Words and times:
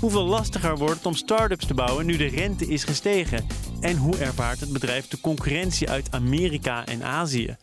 Hoeveel 0.00 0.24
lastiger 0.24 0.76
wordt 0.76 0.94
het 0.94 1.06
om 1.06 1.14
start-ups 1.14 1.66
te 1.66 1.74
bouwen 1.74 2.06
nu 2.06 2.16
de 2.16 2.26
rente 2.26 2.66
is 2.66 2.84
gestegen? 2.84 3.46
En 3.80 3.96
hoe 3.96 4.18
ervaart 4.18 4.60
het 4.60 4.72
bedrijf 4.72 5.08
de 5.08 5.20
concurrentie 5.20 5.90
uit 5.90 6.12
Amerika 6.12 6.86
en 6.86 7.02
Azië? 7.02 7.56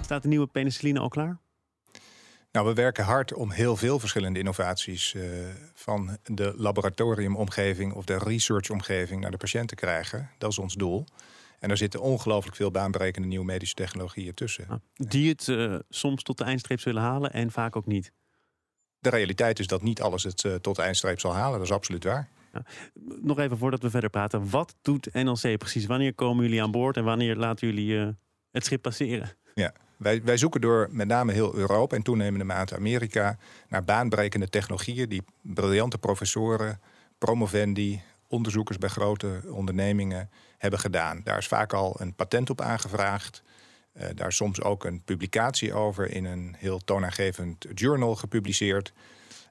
Staat 0.00 0.22
de 0.22 0.28
nieuwe 0.28 0.46
penicilline 0.46 0.98
al 0.98 1.08
klaar? 1.08 1.38
Nou, 2.52 2.66
we 2.66 2.74
werken 2.74 3.04
hard 3.04 3.34
om 3.34 3.50
heel 3.50 3.76
veel 3.76 3.98
verschillende 3.98 4.38
innovaties 4.38 5.14
uh, 5.14 5.22
van 5.74 6.18
de 6.24 6.52
laboratoriumomgeving 6.56 7.92
of 7.92 8.04
de 8.04 8.18
researchomgeving 8.18 9.20
naar 9.20 9.30
de 9.30 9.36
patiënt 9.36 9.68
te 9.68 9.74
krijgen. 9.74 10.30
Dat 10.38 10.50
is 10.50 10.58
ons 10.58 10.74
doel. 10.74 11.04
En 11.58 11.70
er 11.70 11.76
zitten 11.76 12.00
ongelooflijk 12.00 12.56
veel 12.56 12.70
baanbrekende 12.70 13.28
nieuwe 13.28 13.44
medische 13.44 13.74
technologieën 13.74 14.34
tussen. 14.34 14.64
Ah, 14.68 14.78
die 14.94 15.28
het 15.28 15.46
uh, 15.46 15.78
soms 15.88 16.22
tot 16.22 16.38
de 16.38 16.44
eindstreep 16.44 16.80
zullen 16.80 17.02
halen 17.02 17.32
en 17.32 17.50
vaak 17.50 17.76
ook 17.76 17.86
niet. 17.86 18.12
De 19.00 19.10
realiteit 19.10 19.58
is 19.58 19.66
dat 19.66 19.82
niet 19.82 20.00
alles 20.00 20.22
het 20.22 20.44
uh, 20.44 20.54
tot 20.54 20.76
de 20.76 20.82
eindstreep 20.82 21.20
zal 21.20 21.34
halen. 21.34 21.58
Dat 21.58 21.68
is 21.68 21.74
absoluut 21.74 22.04
waar. 22.04 22.28
Ja. 22.52 22.62
Nog 23.20 23.38
even 23.38 23.58
voordat 23.58 23.82
we 23.82 23.90
verder 23.90 24.10
praten. 24.10 24.50
Wat 24.50 24.74
doet 24.82 25.12
NLC 25.12 25.58
precies? 25.58 25.86
Wanneer 25.86 26.14
komen 26.14 26.44
jullie 26.44 26.62
aan 26.62 26.70
boord 26.70 26.96
en 26.96 27.04
wanneer 27.04 27.36
laten 27.36 27.66
jullie 27.66 28.16
het 28.50 28.64
schip 28.64 28.82
passeren? 28.82 29.30
Ja, 29.54 29.72
wij, 30.00 30.22
wij 30.22 30.36
zoeken 30.36 30.60
door 30.60 30.88
met 30.90 31.06
name 31.06 31.32
heel 31.32 31.54
Europa 31.54 31.96
en 31.96 32.02
toenemende 32.02 32.44
mate 32.44 32.76
Amerika 32.76 33.38
naar 33.68 33.84
baanbrekende 33.84 34.48
technologieën 34.48 35.08
die 35.08 35.22
briljante 35.42 35.98
professoren, 35.98 36.80
promovendi, 37.18 38.02
onderzoekers 38.28 38.78
bij 38.78 38.88
grote 38.88 39.40
ondernemingen 39.50 40.30
hebben 40.58 40.80
gedaan. 40.80 41.20
Daar 41.24 41.38
is 41.38 41.46
vaak 41.48 41.72
al 41.72 41.96
een 42.00 42.14
patent 42.14 42.50
op 42.50 42.60
aangevraagd. 42.60 43.42
Uh, 43.92 44.04
daar 44.14 44.32
soms 44.32 44.62
ook 44.62 44.84
een 44.84 45.02
publicatie 45.02 45.74
over 45.74 46.10
in 46.10 46.24
een 46.24 46.54
heel 46.58 46.78
toonaangevend 46.78 47.66
journal 47.74 48.16
gepubliceerd. 48.16 48.92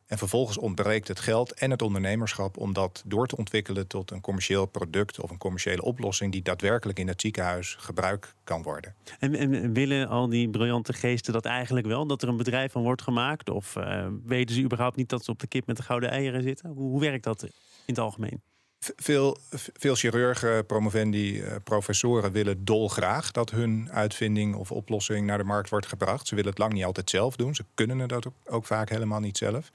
En 0.10 0.18
vervolgens 0.18 0.58
ontbreekt 0.58 1.08
het 1.08 1.20
geld 1.20 1.54
en 1.54 1.72
het 1.72 1.82
ondernemerschap 1.82 2.58
om 2.58 2.74
dat 2.74 3.04
door 3.06 3.28
te 3.28 3.38
ontwikkelen 3.38 3.88
tot 3.88 4.12
een 4.12 4.22
commercieel 4.22 4.66
product 4.66 5.20
of 5.20 5.30
een 5.30 5.38
commerciële 5.38 5.82
oplossing 5.82 6.32
die 6.32 6.42
daadwerkelijk 6.42 7.00
in 7.00 7.08
het 7.08 7.22
ziekenhuis 7.22 7.76
gebruikt 7.80 8.36
kan 8.44 8.64
worden. 8.64 8.96
En, 9.20 9.36
en 9.36 9.74
willen 9.74 10.08
al 10.08 10.30
die 10.30 10.50
briljante 10.50 10.94
geesten 10.94 11.34
dat 11.34 11.46
eigenlijk 11.46 11.88
wel? 11.88 12.08
Dat 12.08 12.22
er 12.22 12.28
een 12.28 12.38
bedrijf 12.38 12.72
van 12.72 12.84
wordt 12.84 13.02
gemaakt? 13.02 13.50
Of 13.50 13.76
uh, 13.76 14.08
weten 14.26 14.56
ze 14.56 14.62
überhaupt 14.62 14.96
niet 14.96 15.10
dat 15.10 15.24
ze 15.24 15.32
op 15.32 15.40
de 15.40 15.48
kip 15.48 15.66
met 15.66 15.78
de 15.78 15.84
gouden 15.84 16.10
eieren 16.10 16.44
zitten? 16.44 16.70
Hoe 16.70 17.00
werkt 17.00 17.24
dat 17.24 17.44
in 17.44 17.50
het 17.86 18.00
algemeen? 18.00 18.42
Veel, 18.80 19.38
veel 19.54 19.96
chirurgen, 19.96 20.66
promovendi, 20.66 21.42
eh, 21.42 21.56
professoren 21.64 22.32
willen 22.32 22.66
dolgraag 22.66 23.32
dat 23.32 23.52
hun 23.52 23.92
uitvinding 23.92 24.56
of 24.56 24.72
oplossing 24.72 25.26
naar 25.26 25.38
de 25.38 25.44
markt 25.44 25.70
wordt 25.70 25.86
gebracht. 25.86 26.28
Ze 26.28 26.36
willen 26.36 26.50
het 26.50 26.60
lang 26.60 26.74
niet 26.74 26.84
altijd 26.84 27.10
zelf 27.10 27.36
doen. 27.36 27.56
Ze 27.56 27.66
kunnen 27.74 28.00
het 28.00 28.26
ook 28.46 28.66
vaak 28.66 28.90
helemaal 28.90 29.20
niet 29.20 29.38
zelf. 29.38 29.72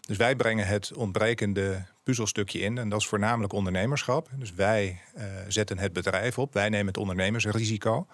Dus 0.00 0.16
wij 0.16 0.36
brengen 0.36 0.66
het 0.66 0.92
ontbrekende 0.94 1.84
puzzelstukje 2.02 2.60
in. 2.60 2.78
En 2.78 2.88
dat 2.88 3.00
is 3.00 3.06
voornamelijk 3.06 3.52
ondernemerschap. 3.52 4.28
Dus 4.34 4.54
wij 4.54 5.00
uh, 5.16 5.24
zetten 5.48 5.78
het 5.78 5.92
bedrijf 5.92 6.38
op. 6.38 6.54
Wij 6.54 6.68
nemen 6.68 6.86
het 6.86 6.96
ondernemersrisico. 6.96 8.06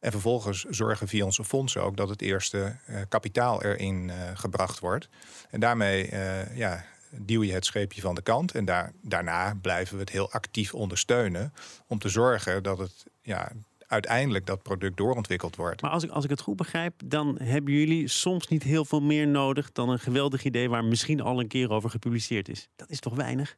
En 0.00 0.10
vervolgens 0.10 0.64
zorgen 0.64 1.08
via 1.08 1.24
onze 1.24 1.44
fondsen 1.44 1.82
ook 1.82 1.96
dat 1.96 2.08
het 2.08 2.22
eerste 2.22 2.76
uh, 2.88 3.00
kapitaal 3.08 3.62
erin 3.62 4.10
gebracht 4.34 4.78
wordt. 4.78 5.08
En 5.50 5.60
daarmee 5.60 6.10
ja, 6.54 6.84
duw 7.20 7.42
je 7.42 7.52
het 7.52 7.64
scheepje 7.64 8.00
van 8.00 8.14
de 8.14 8.22
kant. 8.22 8.52
En 8.52 8.64
daar, 8.64 8.92
daarna 9.02 9.54
blijven 9.62 9.94
we 9.94 10.00
het 10.00 10.10
heel 10.10 10.30
actief 10.30 10.74
ondersteunen. 10.74 11.52
Om 11.86 11.98
te 11.98 12.08
zorgen 12.08 12.62
dat 12.62 12.78
het 12.78 13.06
ja, 13.22 13.52
uiteindelijk 13.86 14.46
dat 14.46 14.62
product 14.62 14.96
doorontwikkeld 14.96 15.56
wordt. 15.56 15.82
Maar 15.82 15.90
als 15.90 16.02
ik, 16.02 16.10
als 16.10 16.24
ik 16.24 16.30
het 16.30 16.40
goed 16.40 16.56
begrijp, 16.56 16.94
dan 17.04 17.38
hebben 17.42 17.74
jullie 17.74 18.08
soms 18.08 18.48
niet 18.48 18.62
heel 18.62 18.84
veel 18.84 19.00
meer 19.00 19.26
nodig 19.26 19.72
dan 19.72 19.88
een 19.88 19.98
geweldig 19.98 20.44
idee 20.44 20.68
waar 20.68 20.84
misschien 20.84 21.20
al 21.20 21.40
een 21.40 21.48
keer 21.48 21.70
over 21.70 21.90
gepubliceerd 21.90 22.48
is. 22.48 22.68
Dat 22.76 22.90
is 22.90 23.00
toch 23.00 23.14
weinig? 23.14 23.54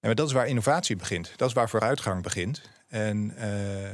Ja, 0.00 0.08
maar 0.08 0.14
dat 0.14 0.26
is 0.26 0.32
waar 0.32 0.48
innovatie 0.48 0.96
begint. 0.96 1.32
Dat 1.36 1.48
is 1.48 1.54
waar 1.54 1.68
vooruitgang 1.68 2.22
begint. 2.22 2.62
En, 2.88 3.34
uh, 3.38 3.90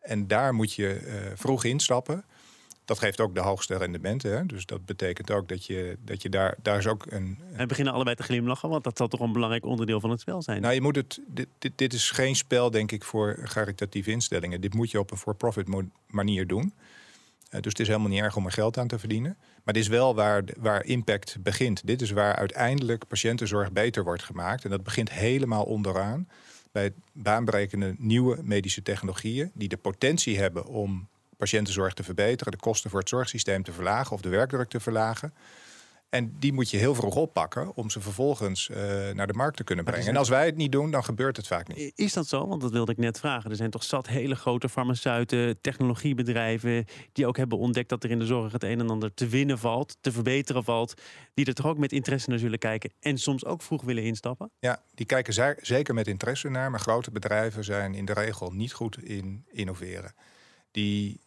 en 0.00 0.26
daar 0.26 0.54
moet 0.54 0.72
je 0.72 1.00
uh, 1.00 1.32
vroeg 1.34 1.64
instappen 1.64 2.24
dat 2.86 2.98
geeft 2.98 3.20
ook 3.20 3.34
de 3.34 3.40
hoogste 3.40 3.76
rendementen. 3.76 4.36
Hè? 4.36 4.46
Dus 4.46 4.66
dat 4.66 4.84
betekent 4.84 5.30
ook 5.30 5.48
dat 5.48 5.66
je, 5.66 5.96
dat 6.00 6.22
je 6.22 6.28
daar, 6.28 6.56
daar 6.62 6.78
is 6.78 6.86
ook 6.86 7.06
een. 7.08 7.38
En 7.52 7.68
beginnen 7.68 7.94
allebei 7.94 8.16
te 8.16 8.22
glimlachen, 8.22 8.68
want 8.68 8.84
dat 8.84 8.96
zal 8.96 9.08
toch 9.08 9.20
een 9.20 9.32
belangrijk 9.32 9.64
onderdeel 9.64 10.00
van 10.00 10.10
het 10.10 10.20
spel 10.20 10.42
zijn. 10.42 10.60
Nou, 10.60 10.74
je 10.74 10.80
moet 10.80 10.96
het. 10.96 11.20
Dit, 11.26 11.48
dit, 11.58 11.72
dit 11.74 11.92
is 11.92 12.10
geen 12.10 12.36
spel, 12.36 12.70
denk 12.70 12.92
ik, 12.92 13.04
voor 13.04 13.38
caritatieve 13.42 14.10
instellingen. 14.10 14.60
Dit 14.60 14.74
moet 14.74 14.90
je 14.90 14.98
op 14.98 15.10
een 15.10 15.16
for-profit 15.16 15.68
manier 16.06 16.46
doen. 16.46 16.74
Uh, 17.50 17.60
dus 17.60 17.72
het 17.72 17.80
is 17.80 17.86
helemaal 17.86 18.08
niet 18.08 18.20
erg 18.20 18.36
om 18.36 18.44
er 18.44 18.52
geld 18.52 18.78
aan 18.78 18.88
te 18.88 18.98
verdienen. 18.98 19.36
Maar 19.64 19.74
dit 19.74 19.82
is 19.82 19.88
wel 19.88 20.14
waar, 20.14 20.44
waar 20.58 20.84
impact 20.84 21.36
begint. 21.40 21.86
Dit 21.86 22.02
is 22.02 22.10
waar 22.10 22.34
uiteindelijk 22.34 23.06
patiëntenzorg 23.06 23.72
beter 23.72 24.04
wordt 24.04 24.22
gemaakt. 24.22 24.64
En 24.64 24.70
dat 24.70 24.82
begint 24.82 25.10
helemaal 25.10 25.64
onderaan 25.64 26.28
bij 26.72 26.92
baanbrekende 27.12 27.94
nieuwe 27.98 28.38
medische 28.42 28.82
technologieën 28.82 29.50
die 29.54 29.68
de 29.68 29.76
potentie 29.76 30.38
hebben 30.38 30.66
om 30.66 31.08
patiëntenzorg 31.36 31.94
te 31.94 32.02
verbeteren, 32.02 32.52
de 32.52 32.58
kosten 32.58 32.90
voor 32.90 33.00
het 33.00 33.08
zorgsysteem 33.08 33.62
te 33.62 33.72
verlagen 33.72 34.12
of 34.12 34.20
de 34.20 34.28
werkdruk 34.28 34.68
te 34.68 34.80
verlagen. 34.80 35.34
En 36.08 36.36
die 36.38 36.52
moet 36.52 36.70
je 36.70 36.76
heel 36.76 36.94
vroeg 36.94 37.14
oppakken 37.14 37.74
om 37.74 37.90
ze 37.90 38.00
vervolgens 38.00 38.68
uh, 38.68 38.76
naar 39.12 39.26
de 39.26 39.32
markt 39.32 39.56
te 39.56 39.64
kunnen 39.64 39.84
brengen. 39.84 40.06
En 40.06 40.16
als 40.16 40.28
wij 40.28 40.46
het 40.46 40.56
niet 40.56 40.72
doen, 40.72 40.90
dan 40.90 41.04
gebeurt 41.04 41.36
het 41.36 41.46
vaak 41.46 41.68
niet. 41.68 41.92
Is 41.94 42.12
dat 42.12 42.28
zo? 42.28 42.46
Want 42.46 42.60
dat 42.60 42.70
wilde 42.70 42.92
ik 42.92 42.98
net 42.98 43.18
vragen. 43.18 43.50
Er 43.50 43.56
zijn 43.56 43.70
toch 43.70 43.84
zat 43.84 44.06
hele 44.06 44.36
grote 44.36 44.68
farmaceuten, 44.68 45.60
technologiebedrijven... 45.60 46.84
die 47.12 47.26
ook 47.26 47.36
hebben 47.36 47.58
ontdekt 47.58 47.88
dat 47.88 48.04
er 48.04 48.10
in 48.10 48.18
de 48.18 48.26
zorg 48.26 48.52
het 48.52 48.64
een 48.64 48.80
en 48.80 48.90
ander 48.90 49.14
te 49.14 49.28
winnen 49.28 49.58
valt... 49.58 49.96
te 50.00 50.12
verbeteren 50.12 50.64
valt. 50.64 51.02
Die 51.34 51.46
er 51.46 51.54
toch 51.54 51.66
ook 51.66 51.78
met 51.78 51.92
interesse 51.92 52.30
naar 52.30 52.38
zullen 52.38 52.58
kijken... 52.58 52.92
en 53.00 53.18
soms 53.18 53.44
ook 53.44 53.62
vroeg 53.62 53.82
willen 53.82 54.02
instappen? 54.02 54.50
Ja, 54.58 54.82
die 54.94 55.06
kijken 55.06 55.56
zeker 55.60 55.94
met 55.94 56.06
interesse 56.06 56.48
naar. 56.48 56.70
Maar 56.70 56.80
grote 56.80 57.10
bedrijven 57.10 57.64
zijn 57.64 57.94
in 57.94 58.04
de 58.04 58.12
regel 58.12 58.50
niet 58.50 58.72
goed 58.72 58.98
in 59.02 59.44
innoveren. 59.48 60.14
Die 60.70 61.20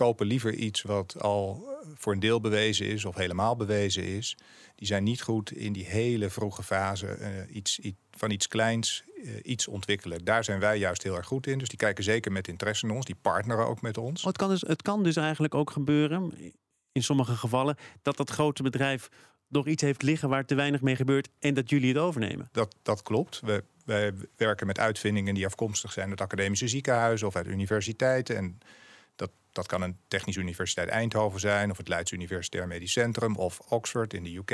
kopen 0.00 0.26
liever 0.26 0.54
iets 0.54 0.82
wat 0.82 1.20
al 1.20 1.68
voor 1.94 2.12
een 2.12 2.20
deel 2.20 2.40
bewezen 2.40 2.86
is 2.86 3.04
of 3.04 3.14
helemaal 3.14 3.56
bewezen 3.56 4.04
is. 4.04 4.36
Die 4.74 4.86
zijn 4.86 5.04
niet 5.04 5.22
goed 5.22 5.52
in 5.52 5.72
die 5.72 5.84
hele 5.84 6.30
vroege 6.30 6.62
fase 6.62 7.18
uh, 7.20 7.56
iets, 7.56 7.78
iets, 7.78 7.98
van 8.10 8.30
iets 8.30 8.48
kleins 8.48 9.04
uh, 9.16 9.30
iets 9.42 9.68
ontwikkelen. 9.68 10.24
Daar 10.24 10.44
zijn 10.44 10.60
wij 10.60 10.78
juist 10.78 11.02
heel 11.02 11.16
erg 11.16 11.26
goed 11.26 11.46
in. 11.46 11.58
Dus 11.58 11.68
die 11.68 11.78
kijken 11.78 12.04
zeker 12.04 12.32
met 12.32 12.48
interesse 12.48 12.86
naar 12.86 12.96
ons. 12.96 13.04
Die 13.04 13.16
partneren 13.22 13.66
ook 13.66 13.80
met 13.80 13.98
ons. 13.98 14.24
Het, 14.24 14.36
kan 14.36 14.48
dus, 14.48 14.60
het 14.60 14.82
kan 14.82 15.02
dus 15.02 15.16
eigenlijk 15.16 15.54
ook 15.54 15.70
gebeuren, 15.70 16.32
in 16.92 17.02
sommige 17.02 17.36
gevallen, 17.36 17.76
dat 18.02 18.16
dat 18.16 18.30
grote 18.30 18.62
bedrijf 18.62 19.08
nog 19.48 19.66
iets 19.66 19.82
heeft 19.82 20.02
liggen 20.02 20.28
waar 20.28 20.44
te 20.44 20.54
weinig 20.54 20.80
mee 20.80 20.96
gebeurt 20.96 21.28
en 21.38 21.54
dat 21.54 21.70
jullie 21.70 21.88
het 21.88 22.02
overnemen. 22.02 22.48
Dat, 22.52 22.76
dat 22.82 23.02
klopt. 23.02 23.40
We, 23.40 23.64
wij 23.84 24.12
werken 24.36 24.66
met 24.66 24.78
uitvindingen 24.78 25.34
die 25.34 25.46
afkomstig 25.46 25.92
zijn 25.92 26.08
uit 26.10 26.20
academische 26.20 26.68
ziekenhuizen 26.68 27.26
of 27.26 27.36
uit 27.36 27.46
universiteiten. 27.46 28.36
En 28.36 28.58
dat, 29.52 29.66
kan 29.66 29.82
een 29.82 29.96
Technische 30.08 30.40
Universiteit 30.40 30.88
Eindhoven 30.88 31.40
zijn, 31.40 31.70
of 31.70 31.76
het 31.76 31.88
Leids 31.88 32.12
Universitair 32.12 32.66
Medisch 32.66 32.92
Centrum, 32.92 33.36
of 33.36 33.60
Oxford 33.68 34.14
in 34.14 34.24
de 34.24 34.36
UK. 34.36 34.50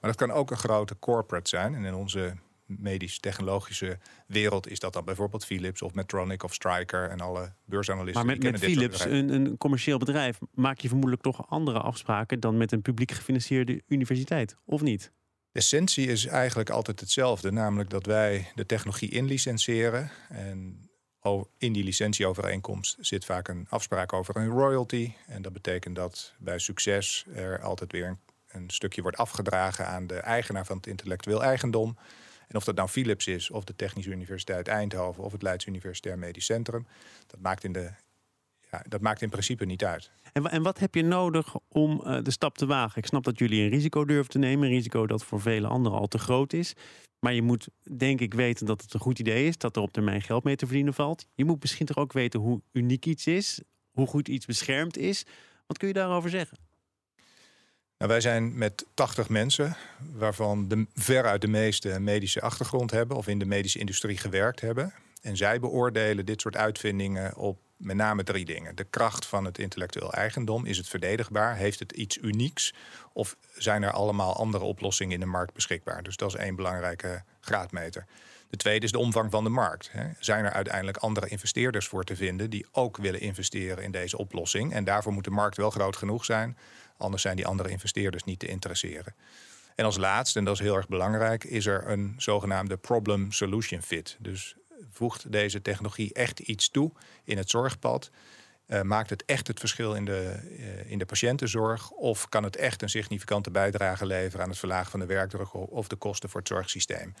Maar 0.00 0.10
dat 0.10 0.16
kan 0.16 0.30
ook 0.30 0.50
een 0.50 0.56
grote 0.56 0.98
corporate 0.98 1.48
zijn. 1.48 1.74
En 1.74 1.84
in 1.84 1.94
onze 1.94 2.36
medisch-technologische 2.78 3.98
wereld 4.26 4.70
is 4.70 4.78
dat 4.78 4.92
dan 4.92 5.04
bijvoorbeeld 5.04 5.44
Philips 5.44 5.82
of 5.82 5.94
Medtronic 5.94 6.42
of 6.42 6.54
Stryker 6.54 7.10
en 7.10 7.20
alle 7.20 7.52
beursanalisten. 7.64 8.26
Maar 8.26 8.36
met, 8.38 8.50
met 8.50 8.60
Philips, 8.60 9.04
een, 9.04 9.28
een, 9.28 9.56
commercieel 9.56 9.98
bedrijf, 9.98 10.38
maak 10.54 10.78
je 10.78 10.88
vermoedelijk 10.88 11.22
toch 11.22 11.48
andere 11.48 11.78
afspraken 11.78 12.40
dan 12.40 12.56
met 12.56 12.72
een 12.72 12.82
publiek 12.82 13.10
gefinancierde 13.10 13.82
universiteit, 13.86 14.56
of 14.64 14.80
niet? 14.80 15.12
De 15.52 15.58
essentie 15.58 16.06
is 16.06 16.26
eigenlijk 16.26 16.70
altijd 16.70 17.00
hetzelfde, 17.00 17.52
namelijk 17.52 17.90
dat 17.90 18.06
wij 18.06 18.50
de 18.54 18.66
technologie 18.66 19.10
inlicenseren 19.10 20.10
en 20.28 20.89
in 21.58 21.72
die 21.72 21.84
licentieovereenkomst 21.84 22.96
zit 23.00 23.24
vaak 23.24 23.48
een 23.48 23.66
afspraak 23.68 24.12
over 24.12 24.36
een 24.36 24.48
royalty. 24.48 25.12
En 25.26 25.42
dat 25.42 25.52
betekent 25.52 25.96
dat 25.96 26.34
bij 26.38 26.58
succes 26.58 27.24
er 27.34 27.62
altijd 27.62 27.92
weer 27.92 28.06
een, 28.06 28.18
een, 28.48 28.70
stukje 28.70 29.02
wordt 29.02 29.16
afgedragen 29.16 29.86
aan 29.86 30.06
de 30.06 30.18
eigenaar 30.18 30.66
van 30.66 30.76
het 30.76 30.86
intellectueel 30.86 31.42
eigendom. 31.42 31.96
En 32.48 32.56
of 32.56 32.64
dat 32.64 32.74
nou 32.74 32.88
Philips 32.88 33.26
is, 33.26 33.50
of 33.50 33.64
de 33.64 33.76
Technische 33.76 34.10
Universiteit 34.10 34.68
Eindhoven, 34.68 35.24
of 35.24 35.32
het 35.32 35.42
Leids 35.42 35.66
Universitair 35.66 36.18
Medisch 36.18 36.44
Centrum. 36.44 36.86
Dat 37.26 37.40
maakt 37.40 37.64
in 37.64 37.72
de 37.72 37.90
ja, 38.70 38.82
dat 38.88 39.00
maakt 39.00 39.22
in 39.22 39.28
principe 39.28 39.64
niet 39.64 39.84
uit. 39.84 40.10
En, 40.32 40.50
en 40.50 40.62
wat 40.62 40.78
heb 40.78 40.94
je 40.94 41.02
nodig 41.02 41.54
om 41.68 42.02
uh, 42.04 42.22
de 42.22 42.30
stap 42.30 42.58
te 42.58 42.66
wagen? 42.66 42.98
Ik 42.98 43.06
snap 43.06 43.24
dat 43.24 43.38
jullie 43.38 43.62
een 43.62 43.68
risico 43.68 44.04
durven 44.04 44.30
te 44.30 44.38
nemen. 44.38 44.68
Een 44.68 44.74
risico 44.74 45.06
dat 45.06 45.24
voor 45.24 45.40
vele 45.40 45.66
anderen 45.66 45.98
al 45.98 46.08
te 46.08 46.18
groot 46.18 46.52
is. 46.52 46.74
Maar 47.18 47.32
je 47.32 47.42
moet 47.42 47.68
denk 47.96 48.20
ik 48.20 48.34
weten 48.34 48.66
dat 48.66 48.82
het 48.82 48.94
een 48.94 49.00
goed 49.00 49.18
idee 49.18 49.46
is. 49.46 49.58
Dat 49.58 49.76
er 49.76 49.82
op 49.82 49.92
termijn 49.92 50.22
geld 50.22 50.44
mee 50.44 50.56
te 50.56 50.66
verdienen 50.66 50.94
valt. 50.94 51.26
Je 51.34 51.44
moet 51.44 51.60
misschien 51.60 51.86
toch 51.86 51.96
ook 51.96 52.12
weten 52.12 52.40
hoe 52.40 52.60
uniek 52.72 53.06
iets 53.06 53.26
is. 53.26 53.60
Hoe 53.90 54.06
goed 54.06 54.28
iets 54.28 54.46
beschermd 54.46 54.96
is. 54.96 55.24
Wat 55.66 55.78
kun 55.78 55.88
je 55.88 55.94
daarover 55.94 56.30
zeggen? 56.30 56.58
Nou, 57.98 58.12
wij 58.12 58.20
zijn 58.20 58.58
met 58.58 58.86
80 58.94 59.28
mensen, 59.28 59.76
waarvan 60.12 60.68
de, 60.68 60.86
veruit 60.94 61.40
de 61.40 61.48
meeste 61.48 61.90
een 61.90 62.04
medische 62.04 62.40
achtergrond 62.40 62.90
hebben 62.90 63.16
of 63.16 63.26
in 63.26 63.38
de 63.38 63.44
medische 63.44 63.78
industrie 63.78 64.16
gewerkt 64.16 64.60
hebben. 64.60 64.92
En 65.22 65.36
zij 65.36 65.60
beoordelen 65.60 66.26
dit 66.26 66.40
soort 66.40 66.56
uitvindingen 66.56 67.36
op 67.36 67.58
met 67.80 67.96
name 67.96 68.22
drie 68.22 68.44
dingen. 68.44 68.74
De 68.74 68.84
kracht 68.84 69.26
van 69.26 69.44
het 69.44 69.58
intellectueel 69.58 70.12
eigendom. 70.12 70.66
Is 70.66 70.76
het 70.76 70.88
verdedigbaar? 70.88 71.56
Heeft 71.56 71.78
het 71.78 71.92
iets 71.92 72.18
unieks? 72.18 72.74
Of 73.12 73.36
zijn 73.56 73.82
er 73.82 73.90
allemaal 73.90 74.36
andere 74.36 74.64
oplossingen 74.64 75.14
in 75.14 75.20
de 75.20 75.26
markt 75.26 75.54
beschikbaar? 75.54 76.02
Dus 76.02 76.16
dat 76.16 76.28
is 76.28 76.40
één 76.40 76.56
belangrijke 76.56 77.22
graadmeter. 77.40 78.06
De 78.50 78.56
tweede 78.56 78.84
is 78.84 78.92
de 78.92 78.98
omvang 78.98 79.30
van 79.30 79.44
de 79.44 79.50
markt. 79.50 79.90
Zijn 80.18 80.44
er 80.44 80.52
uiteindelijk 80.52 80.96
andere 80.96 81.28
investeerders 81.28 81.86
voor 81.86 82.04
te 82.04 82.16
vinden 82.16 82.50
die 82.50 82.66
ook 82.72 82.96
willen 82.96 83.20
investeren 83.20 83.84
in 83.84 83.90
deze 83.90 84.18
oplossing? 84.18 84.72
En 84.72 84.84
daarvoor 84.84 85.12
moet 85.12 85.24
de 85.24 85.30
markt 85.30 85.56
wel 85.56 85.70
groot 85.70 85.96
genoeg 85.96 86.24
zijn. 86.24 86.56
Anders 86.96 87.22
zijn 87.22 87.36
die 87.36 87.46
andere 87.46 87.68
investeerders 87.68 88.24
niet 88.24 88.38
te 88.38 88.46
interesseren. 88.46 89.14
En 89.74 89.84
als 89.84 89.96
laatste, 89.96 90.38
en 90.38 90.44
dat 90.44 90.54
is 90.54 90.60
heel 90.60 90.76
erg 90.76 90.88
belangrijk, 90.88 91.44
is 91.44 91.66
er 91.66 91.88
een 91.88 92.14
zogenaamde 92.16 92.76
problem 92.76 93.32
solution 93.32 93.82
fit. 93.82 94.16
Dus 94.18 94.56
voegt 94.90 95.32
deze 95.32 95.62
technologie 95.62 96.12
echt 96.12 96.38
iets 96.38 96.70
toe 96.70 96.92
in 97.24 97.36
het 97.36 97.50
zorgpad? 97.50 98.10
Uh, 98.70 98.82
maakt 98.82 99.10
het 99.10 99.24
echt 99.24 99.46
het 99.46 99.58
verschil 99.58 99.94
in 99.94 100.04
de, 100.04 100.40
uh, 100.58 100.90
in 100.90 100.98
de 100.98 101.06
patiëntenzorg? 101.06 101.90
Of 101.90 102.28
kan 102.28 102.44
het 102.44 102.56
echt 102.56 102.82
een 102.82 102.88
significante 102.88 103.50
bijdrage 103.50 104.06
leveren 104.06 104.42
aan 104.44 104.50
het 104.50 104.58
verlagen 104.58 104.90
van 104.90 105.00
de 105.00 105.06
werkdruk 105.06 105.54
of 105.54 105.88
de 105.88 105.96
kosten 105.96 106.28
voor 106.28 106.40
het 106.40 106.48
zorgsysteem? 106.48 107.14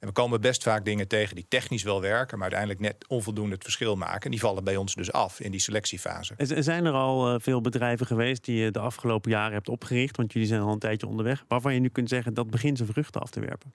En 0.00 0.08
we 0.08 0.12
komen 0.12 0.40
best 0.40 0.62
vaak 0.62 0.84
dingen 0.84 1.08
tegen 1.08 1.34
die 1.34 1.46
technisch 1.48 1.82
wel 1.82 2.00
werken, 2.00 2.38
maar 2.38 2.52
uiteindelijk 2.52 2.80
net 2.80 3.08
onvoldoende 3.08 3.54
het 3.54 3.62
verschil 3.62 3.96
maken. 3.96 4.20
En 4.20 4.30
die 4.30 4.40
vallen 4.40 4.64
bij 4.64 4.76
ons 4.76 4.94
dus 4.94 5.12
af 5.12 5.40
in 5.40 5.50
die 5.50 5.60
selectiefase. 5.60 6.34
Zijn 6.38 6.84
er 6.84 6.92
al 6.92 7.34
uh, 7.34 7.40
veel 7.40 7.60
bedrijven 7.60 8.06
geweest 8.06 8.44
die 8.44 8.56
je 8.56 8.70
de 8.70 8.78
afgelopen 8.78 9.30
jaren 9.30 9.52
hebt 9.52 9.68
opgericht, 9.68 10.16
want 10.16 10.32
jullie 10.32 10.48
zijn 10.48 10.60
al 10.60 10.72
een 10.72 10.78
tijdje 10.78 11.06
onderweg, 11.06 11.44
waarvan 11.48 11.74
je 11.74 11.80
nu 11.80 11.88
kunt 11.88 12.08
zeggen 12.08 12.34
dat 12.34 12.50
begint 12.50 12.76
zijn 12.76 12.88
vruchten 12.88 13.20
af 13.20 13.30
te 13.30 13.40
werpen? 13.40 13.74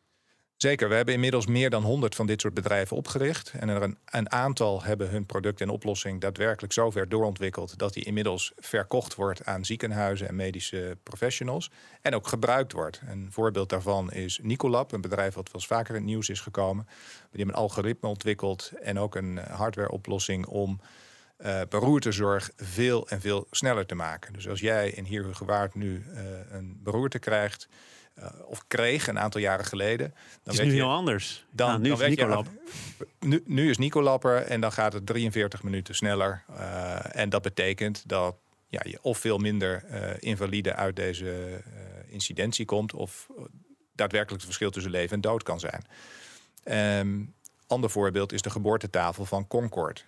Zeker, 0.61 0.89
we 0.89 0.95
hebben 0.95 1.13
inmiddels 1.13 1.45
meer 1.47 1.69
dan 1.69 1.83
100 1.83 2.15
van 2.15 2.27
dit 2.27 2.41
soort 2.41 2.53
bedrijven 2.53 2.97
opgericht. 2.97 3.53
En 3.59 3.69
er 3.69 3.81
een, 3.81 3.97
een, 4.05 4.31
aantal 4.31 4.83
hebben 4.83 5.09
hun 5.09 5.25
product 5.25 5.61
en 5.61 5.69
oplossing 5.69 6.21
daadwerkelijk 6.21 6.73
zover 6.73 7.09
doorontwikkeld 7.09 7.77
dat 7.77 7.93
die 7.93 8.03
inmiddels 8.03 8.51
verkocht 8.57 9.15
wordt 9.15 9.45
aan 9.45 9.65
ziekenhuizen 9.65 10.27
en 10.27 10.35
medische 10.35 10.97
professionals. 11.03 11.71
En 12.01 12.15
ook 12.15 12.27
gebruikt 12.27 12.71
wordt. 12.71 13.01
Een 13.07 13.27
voorbeeld 13.31 13.69
daarvan 13.69 14.11
is 14.11 14.39
Nicolab, 14.41 14.91
een 14.91 15.01
bedrijf 15.01 15.33
wat 15.33 15.45
wel 15.45 15.53
eens 15.53 15.67
vaker 15.67 15.95
in 15.95 16.01
het 16.01 16.09
nieuws 16.09 16.29
is 16.29 16.41
gekomen. 16.41 16.85
Die 16.85 17.27
hebben 17.29 17.55
een 17.55 17.61
algoritme 17.61 18.09
ontwikkeld 18.09 18.71
en 18.81 18.99
ook 18.99 19.15
een 19.15 19.37
hardwareoplossing 19.37 20.45
om 20.45 20.79
uh, 21.37 21.61
beroertezorg 21.69 22.51
veel 22.55 23.07
en 23.07 23.21
veel 23.21 23.47
sneller 23.51 23.85
te 23.85 23.95
maken. 23.95 24.33
Dus 24.33 24.49
als 24.49 24.59
jij 24.59 24.89
in 24.89 25.03
Hierhugewaard 25.03 25.75
nu 25.75 26.05
uh, 26.13 26.21
een 26.51 26.79
beroerte 26.83 27.19
krijgt 27.19 27.67
uh, 28.19 28.25
of 28.45 28.63
kreeg 28.67 29.07
een 29.07 29.19
aantal 29.19 29.41
jaren 29.41 29.65
geleden. 29.65 30.13
Dan 30.43 30.53
is 30.53 30.59
nu 30.59 30.65
je, 30.65 30.71
heel 30.71 30.91
anders. 30.91 31.45
Dan, 31.51 31.67
nou, 31.67 31.81
nu 31.81 31.89
dan 31.89 32.01
is 32.01 32.07
Nicolab. 32.07 32.47
Nu, 33.19 33.43
nu, 33.45 33.69
is 33.69 33.77
Nicolab 33.77 34.23
er 34.23 34.41
en 34.41 34.61
dan 34.61 34.71
gaat 34.71 34.93
het 34.93 35.05
43 35.05 35.63
minuten 35.63 35.95
sneller. 35.95 36.43
Uh, 36.49 37.15
en 37.15 37.29
dat 37.29 37.41
betekent 37.41 38.03
dat 38.09 38.35
ja, 38.67 38.81
je 38.83 38.99
of 39.01 39.17
veel 39.17 39.37
minder 39.37 39.83
uh, 39.91 40.09
invalide 40.19 40.75
uit 40.75 40.95
deze 40.95 41.61
incidentie 42.07 42.65
komt... 42.65 42.93
of 42.93 43.27
daadwerkelijk 43.95 44.41
het 44.41 44.45
verschil 44.45 44.71
tussen 44.71 44.91
leven 44.91 45.15
en 45.15 45.21
dood 45.21 45.43
kan 45.43 45.59
zijn. 45.59 45.85
Um, 46.99 47.33
ander 47.67 47.89
voorbeeld 47.89 48.31
is 48.31 48.41
de 48.41 48.49
geboortetafel 48.49 49.25
van 49.25 49.47
Concord. 49.47 50.05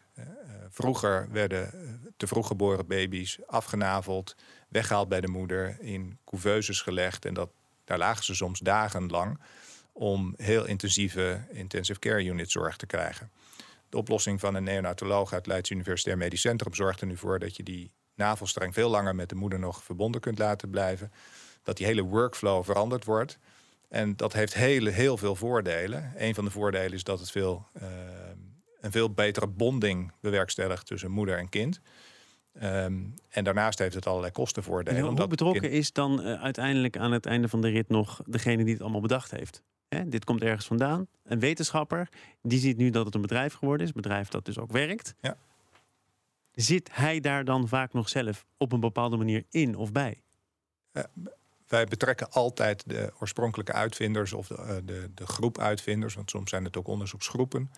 vroeger 0.69 1.27
werden 1.31 1.69
te 2.17 2.27
vroeg 2.27 2.47
geboren 2.47 2.87
baby's 2.87 3.39
afgenaveld, 3.45 4.35
weggehaald 4.69 5.09
bij 5.09 5.21
de 5.21 5.27
moeder, 5.27 5.77
in 5.79 6.17
couveuses 6.25 6.81
gelegd. 6.81 7.25
En 7.25 7.33
dat 7.33 7.49
daar 7.91 7.99
lagen 7.99 8.23
ze 8.23 8.35
soms 8.35 8.59
dagenlang 8.59 9.39
om 9.91 10.33
heel 10.38 10.65
intensieve 10.65 11.41
intensive 11.49 11.99
care 11.99 12.23
unit 12.23 12.51
zorg 12.51 12.77
te 12.77 12.85
krijgen. 12.85 13.31
De 13.89 13.97
oplossing 13.97 14.39
van 14.39 14.55
een 14.55 14.63
neonatoloog 14.63 15.33
uit 15.33 15.45
Leids 15.47 15.69
Universitair 15.69 16.17
Medisch 16.17 16.41
Centrum 16.41 16.73
zorgt 16.73 17.01
er 17.01 17.07
nu 17.07 17.17
voor 17.17 17.39
dat 17.39 17.55
je 17.55 17.63
die 17.63 17.91
navelstreng 18.15 18.73
veel 18.73 18.89
langer 18.89 19.15
met 19.15 19.29
de 19.29 19.35
moeder 19.35 19.59
nog 19.59 19.83
verbonden 19.83 20.21
kunt 20.21 20.38
laten 20.38 20.69
blijven. 20.69 21.11
Dat 21.63 21.77
die 21.77 21.85
hele 21.85 22.01
workflow 22.01 22.63
veranderd 22.63 23.05
wordt. 23.05 23.38
En 23.89 24.15
dat 24.15 24.33
heeft 24.33 24.53
heel, 24.53 24.85
heel 24.85 25.17
veel 25.17 25.35
voordelen. 25.35 26.13
Een 26.17 26.35
van 26.35 26.45
de 26.45 26.51
voordelen 26.51 26.94
is 26.94 27.03
dat 27.03 27.19
het 27.19 27.31
veel, 27.31 27.67
uh, 27.81 27.87
een 28.81 28.91
veel 28.91 29.13
betere 29.13 29.47
bonding 29.47 30.11
bewerkstelligt 30.19 30.85
tussen 30.85 31.11
moeder 31.11 31.37
en 31.37 31.49
kind. 31.49 31.81
Um, 32.53 33.13
en 33.30 33.44
daarnaast 33.44 33.80
heeft 33.80 33.95
het 33.95 34.07
allerlei 34.07 34.31
kostenvoordelen. 34.31 35.18
Hoe 35.18 35.27
betrokken 35.27 35.71
is 35.71 35.92
dan 35.92 36.27
uh, 36.27 36.42
uiteindelijk 36.42 36.98
aan 36.98 37.12
het 37.12 37.25
einde 37.25 37.48
van 37.48 37.62
de 37.62 37.69
rit 37.69 37.89
nog 37.89 38.21
degene 38.25 38.63
die 38.63 38.74
het 38.74 38.81
allemaal 38.81 39.01
bedacht 39.01 39.31
heeft? 39.31 39.63
Hè, 39.88 40.09
dit 40.09 40.25
komt 40.25 40.42
ergens 40.42 40.65
vandaan. 40.65 41.07
Een 41.24 41.39
wetenschapper 41.39 42.09
die 42.42 42.59
ziet 42.59 42.77
nu 42.77 42.89
dat 42.89 43.06
het 43.06 43.15
een 43.15 43.21
bedrijf 43.21 43.53
geworden 43.53 43.88
is. 43.88 43.94
Een 43.95 44.01
bedrijf 44.01 44.27
dat 44.27 44.45
dus 44.45 44.57
ook 44.57 44.71
werkt. 44.71 45.15
Ja. 45.21 45.38
Zit 46.51 46.89
hij 46.92 47.19
daar 47.19 47.45
dan 47.45 47.68
vaak 47.68 47.94
nog 47.94 48.09
zelf 48.09 48.45
op 48.57 48.71
een 48.71 48.80
bepaalde 48.80 49.18
manier 49.18 49.44
in 49.50 49.75
of 49.75 49.92
bij? 49.92 50.21
Uh, 50.94 51.04
wij 51.68 51.86
betrekken 51.86 52.31
altijd 52.31 52.83
de 52.89 53.13
oorspronkelijke 53.19 53.74
uitvinders 53.74 54.33
of 54.33 54.47
de, 54.47 54.56
uh, 54.57 54.75
de, 54.86 55.09
de, 55.13 55.27
groep 55.27 55.57
uitvinders, 55.57 56.15
want 56.15 56.30
soms 56.30 56.50
zijn 56.50 56.63
het 56.63 56.77
ook 56.77 56.88
onderzoeksgroepen, 56.88 57.71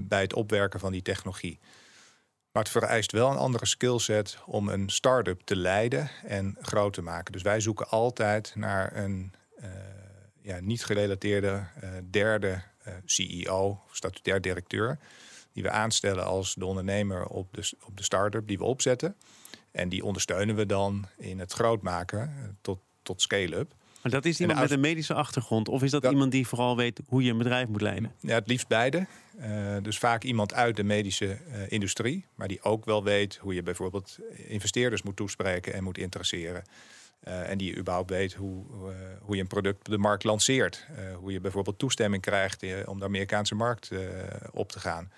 bij 0.00 0.20
het 0.20 0.34
opwerken 0.34 0.80
van 0.80 0.92
die 0.92 1.02
technologie. 1.02 1.58
Maar 2.54 2.62
het 2.62 2.72
vereist 2.72 3.12
wel 3.12 3.30
een 3.30 3.36
andere 3.36 3.66
skillset 3.66 4.38
om 4.46 4.68
een 4.68 4.88
start-up 4.88 5.40
te 5.40 5.56
leiden 5.56 6.10
en 6.24 6.56
groot 6.60 6.92
te 6.92 7.02
maken. 7.02 7.32
Dus 7.32 7.42
wij 7.42 7.60
zoeken 7.60 7.88
altijd 7.88 8.52
naar 8.56 8.96
een 8.96 9.32
uh, 9.58 9.68
ja, 10.40 10.60
niet 10.60 10.84
gerelateerde 10.84 11.66
uh, 11.82 11.90
derde 12.10 12.48
uh, 12.48 12.94
eh, 12.94 12.94
CEO, 13.04 13.80
statutair 13.90 14.40
directeur, 14.40 14.98
die 15.52 15.62
we 15.62 15.70
aanstellen 15.70 16.24
als 16.24 16.54
de 16.54 16.64
ondernemer 16.64 17.26
op 17.26 17.48
de, 17.54 17.72
op 17.84 17.96
de 17.96 18.02
start-up 18.02 18.48
die 18.48 18.58
we 18.58 18.64
opzetten. 18.64 19.16
En 19.70 19.88
die 19.88 20.04
ondersteunen 20.04 20.56
we 20.56 20.66
dan 20.66 21.06
in 21.16 21.38
het 21.38 21.52
groot 21.52 21.82
maken 21.82 22.56
tot, 22.60 22.78
tot 23.02 23.22
scale-up. 23.22 23.74
Maar 24.04 24.12
dat 24.12 24.24
is 24.24 24.40
iemand 24.40 24.58
met 24.58 24.70
een 24.70 24.80
medische 24.80 25.14
achtergrond? 25.14 25.68
Of 25.68 25.82
is 25.82 25.90
dat, 25.90 26.04
iemand 26.04 26.32
die 26.32 26.46
vooral 26.46 26.76
weet 26.76 27.00
hoe 27.06 27.22
je 27.22 27.30
een 27.30 27.38
bedrijf 27.38 27.68
moet 27.68 27.80
leiden? 27.80 28.12
Ja, 28.20 28.34
het 28.34 28.48
liefst 28.48 28.68
beide. 28.68 29.06
Uh, 29.40 29.76
dus 29.82 29.98
vaak 29.98 30.22
iemand 30.22 30.54
uit 30.54 30.76
de 30.76 30.82
medische 30.82 31.26
uh, 31.26 31.62
industrie, 31.68 32.26
maar 32.34 32.48
die 32.48 32.62
ook 32.62 32.84
wel 32.84 33.04
weet 33.04 33.36
hoe 33.36 33.54
je 33.54 33.62
bijvoorbeeld 33.62 34.18
investeerders 34.36 35.02
moet 35.02 35.16
toespreken 35.16 35.74
en 35.74 35.84
moet 35.84 35.98
interesseren. 35.98 36.64
Uh, 37.28 37.50
en 37.50 37.58
die 37.58 37.76
überhaupt 37.76 38.10
weet 38.10 38.34
hoe, 38.34 38.64
hoe 39.20 39.34
je 39.34 39.40
een 39.40 39.48
product 39.48 39.78
op 39.78 39.84
de 39.84 39.98
markt 39.98 40.24
lanceert. 40.24 40.86
hoe 41.20 41.32
je 41.32 41.40
bijvoorbeeld 41.40 41.78
toestemming 41.78 42.22
krijgt 42.22 42.86
om 42.86 42.98
de 42.98 43.04
Amerikaanse 43.04 43.54
markt 43.54 43.90
op 44.52 44.72
te 44.72 44.80
gaan. 44.80 45.10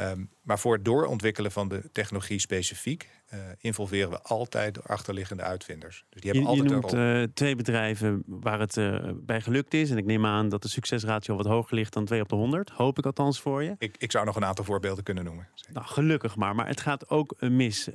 Um, 0.00 0.30
maar 0.42 0.58
voor 0.58 0.74
het 0.74 0.84
doorontwikkelen 0.84 1.52
van 1.52 1.68
de 1.68 1.88
technologie 1.92 2.38
specifiek 2.38 3.10
uh, 3.34 3.40
involveren 3.58 4.10
we 4.10 4.22
altijd 4.22 4.74
de 4.74 4.82
achterliggende 4.82 5.42
uitvinders. 5.42 6.04
Dus 6.08 6.20
die 6.20 6.30
hebben 6.30 6.50
je, 6.50 6.60
altijd 6.60 6.92
je 6.92 6.98
noemt 6.98 7.26
uh, 7.28 7.34
twee 7.34 7.56
bedrijven 7.56 8.22
waar 8.26 8.60
het 8.60 8.76
uh, 8.76 9.10
bij 9.14 9.40
gelukt 9.40 9.74
is. 9.74 9.90
En 9.90 9.96
ik 9.96 10.04
neem 10.04 10.26
aan 10.26 10.48
dat 10.48 10.62
de 10.62 10.68
succesratio 10.68 11.36
wat 11.36 11.46
hoger 11.46 11.74
ligt 11.74 11.92
dan 11.92 12.04
2 12.04 12.20
op 12.20 12.28
de 12.28 12.34
100. 12.34 12.70
Hoop 12.70 12.98
ik 12.98 13.06
althans 13.06 13.40
voor 13.40 13.62
je. 13.62 13.74
Ik, 13.78 13.96
ik 13.98 14.10
zou 14.10 14.24
nog 14.24 14.36
een 14.36 14.44
aantal 14.44 14.64
voorbeelden 14.64 15.04
kunnen 15.04 15.24
noemen. 15.24 15.48
Nou, 15.72 15.86
gelukkig 15.86 16.36
maar. 16.36 16.54
Maar 16.54 16.66
het 16.66 16.80
gaat 16.80 17.08
ook 17.08 17.34
mis. 17.40 17.88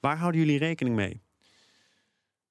waar 0.00 0.16
houden 0.16 0.40
jullie 0.40 0.58
rekening 0.58 0.96
mee? 0.96 1.20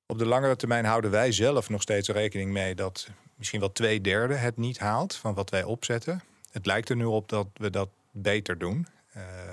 Op 0.06 0.18
de 0.18 0.26
langere 0.26 0.56
termijn 0.56 0.86
houden 0.86 1.12
wij 1.12 1.32
zelf 1.32 1.70
nog 1.70 1.82
steeds 1.82 2.10
rekening 2.10 2.52
mee 2.52 2.76
dat 2.76 3.10
misschien 3.36 3.60
wel 3.60 3.72
twee 3.72 4.02
derde 4.02 4.34
het 4.34 4.58
niet 4.58 4.80
haalt 4.80 5.16
van 5.16 5.34
wat 5.34 5.50
wij 5.50 5.64
opzetten. 5.64 6.22
Het 6.52 6.66
lijkt 6.66 6.90
er 6.90 6.96
nu 6.96 7.06
op 7.06 7.30
dat 7.30 7.48
we 7.54 7.70
dat 7.70 7.90
beter 8.22 8.58
doen. 8.58 8.88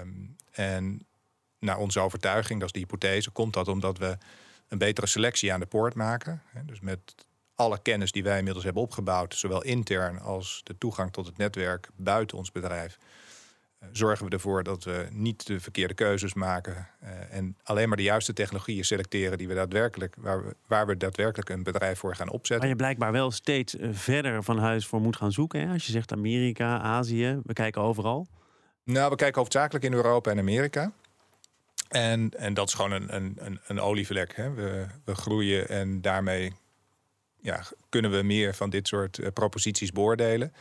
Um, 0.00 0.37
en 0.50 1.06
naar 1.59 1.78
onze 1.78 2.00
overtuiging, 2.00 2.59
dat 2.59 2.68
is 2.68 2.73
de 2.73 2.78
hypothese, 2.78 3.30
komt 3.30 3.52
dat 3.52 3.68
omdat 3.68 3.99
we 3.99 4.18
een 4.68 4.78
betere 4.78 5.06
selectie 5.06 5.52
aan 5.52 5.61
de 5.61 5.66
poort 5.66 5.94
maken. 5.94 6.42
Dus 6.66 6.80
met 6.80 7.14
alle 7.54 7.83
kennis 7.83 8.12
die 8.12 8.23
wij 8.23 8.38
inmiddels 8.38 8.64
hebben 8.64 8.83
opgebouwd, 8.83 9.35
zowel 9.35 9.62
intern 9.62 10.21
als 10.21 10.61
de 10.64 10.78
toegang 10.78 11.12
tot 11.12 11.26
het 11.26 11.37
netwerk 11.37 11.88
buiten 11.97 12.38
ons 12.38 12.52
bedrijf, 12.52 12.99
eh, 13.78 13.88
zorgen 13.92 14.26
we 14.26 14.33
ervoor 14.33 14.62
dat 14.62 14.85
we 14.85 15.06
niet 15.11 15.47
de 15.47 15.61
verkeerde 15.61 15.94
keuzes 15.94 16.35
maken 16.35 16.88
uh, 17.02 17.09
en 17.30 17.56
alleen 17.62 17.88
maar 17.88 17.97
de 17.97 18.02
juiste 18.02 18.33
technologieën 18.33 18.85
selecteren 18.85 19.38
die 19.38 19.49
we 19.49 19.54
daadwerkelijk, 19.54 20.16
waar, 20.18 20.44
we, 20.44 20.56
waar 20.66 20.87
we 20.87 20.97
daadwerkelijk 20.97 21.49
een 21.49 21.62
bedrijf 21.62 21.99
voor 21.99 22.16
gaan 22.16 22.30
opzetten. 22.30 22.59
Waar 22.59 22.68
je 22.68 22.76
blijkbaar 22.76 23.12
wel 23.12 23.30
steeds 23.30 23.76
eh, 23.76 23.88
verder 23.92 24.42
van 24.42 24.59
huis 24.59 24.87
voor 24.87 25.00
moet 25.00 25.16
gaan 25.16 25.33
zoeken. 25.33 25.61
Hè? 25.61 25.73
Als 25.73 25.87
je 25.87 25.92
zegt 25.92 26.12
Amerika, 26.12 26.80
Azië, 26.80 27.40
we 27.44 27.52
kijken 27.52 27.83
overal. 27.83 28.26
Nou, 28.85 29.11
we 29.11 29.17
kijken 29.17 29.41
hoofdzakelijk 29.41 29.85
in 29.85 29.93
Europa 29.93 30.31
en 30.31 30.38
Amerika. 30.38 30.93
En, 31.88 32.31
en 32.37 32.55
dat 32.55 32.69
is 32.69 32.75
gewoon 32.75 32.93
een, 32.93 33.14
een, 33.14 33.61
een, 33.67 33.81
olievlek. 33.81 34.37
Hè. 34.37 34.50
We, 34.55 34.87
we 35.05 35.14
groeien 35.14 35.69
en 35.69 36.00
daarmee 36.00 36.53
ja, 37.41 37.62
kunnen 37.88 38.11
we 38.11 38.23
meer 38.23 38.55
van 38.55 38.71
dit 38.71 38.88
soort 38.88 39.19
uh, 39.19 39.26
proposities 39.35 39.93
beoordelen. 39.93 40.53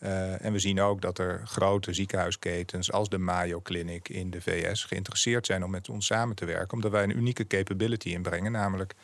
Uh, 0.00 0.44
en 0.44 0.52
we 0.52 0.58
zien 0.58 0.80
ook 0.80 1.00
dat 1.00 1.18
er 1.18 1.42
grote 1.44 1.92
ziekenhuisketens 1.92 2.92
als 2.92 3.08
de 3.08 3.18
Mayo 3.18 3.60
Clinic 3.60 4.08
in 4.08 4.30
de 4.30 4.40
VS 4.40 4.84
geïnteresseerd 4.84 5.46
zijn 5.46 5.64
om 5.64 5.70
met 5.70 5.88
ons 5.88 6.06
samen 6.06 6.36
te 6.36 6.44
werken, 6.44 6.72
omdat 6.72 6.90
wij 6.90 7.02
een 7.02 7.16
unieke 7.16 7.46
capability 7.46 8.08
inbrengen, 8.08 8.52
namelijk 8.52 8.94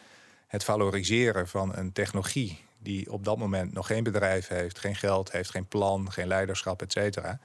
het 0.46 0.64
valoriseren 0.64 1.48
van 1.48 1.76
een 1.76 1.92
technologie 1.92 2.64
die 2.78 3.12
op 3.12 3.24
dat 3.24 3.38
moment 3.38 3.72
nog 3.72 3.86
geen 3.86 4.02
bedrijf 4.02 4.48
heeft, 4.48 4.78
geen 4.78 4.96
geld 4.96 5.32
heeft, 5.32 5.50
geen 5.50 5.66
plan, 5.66 6.12
geen 6.12 6.26
leiderschap, 6.26 6.82
et 6.82 6.92
cetera. 6.92 7.38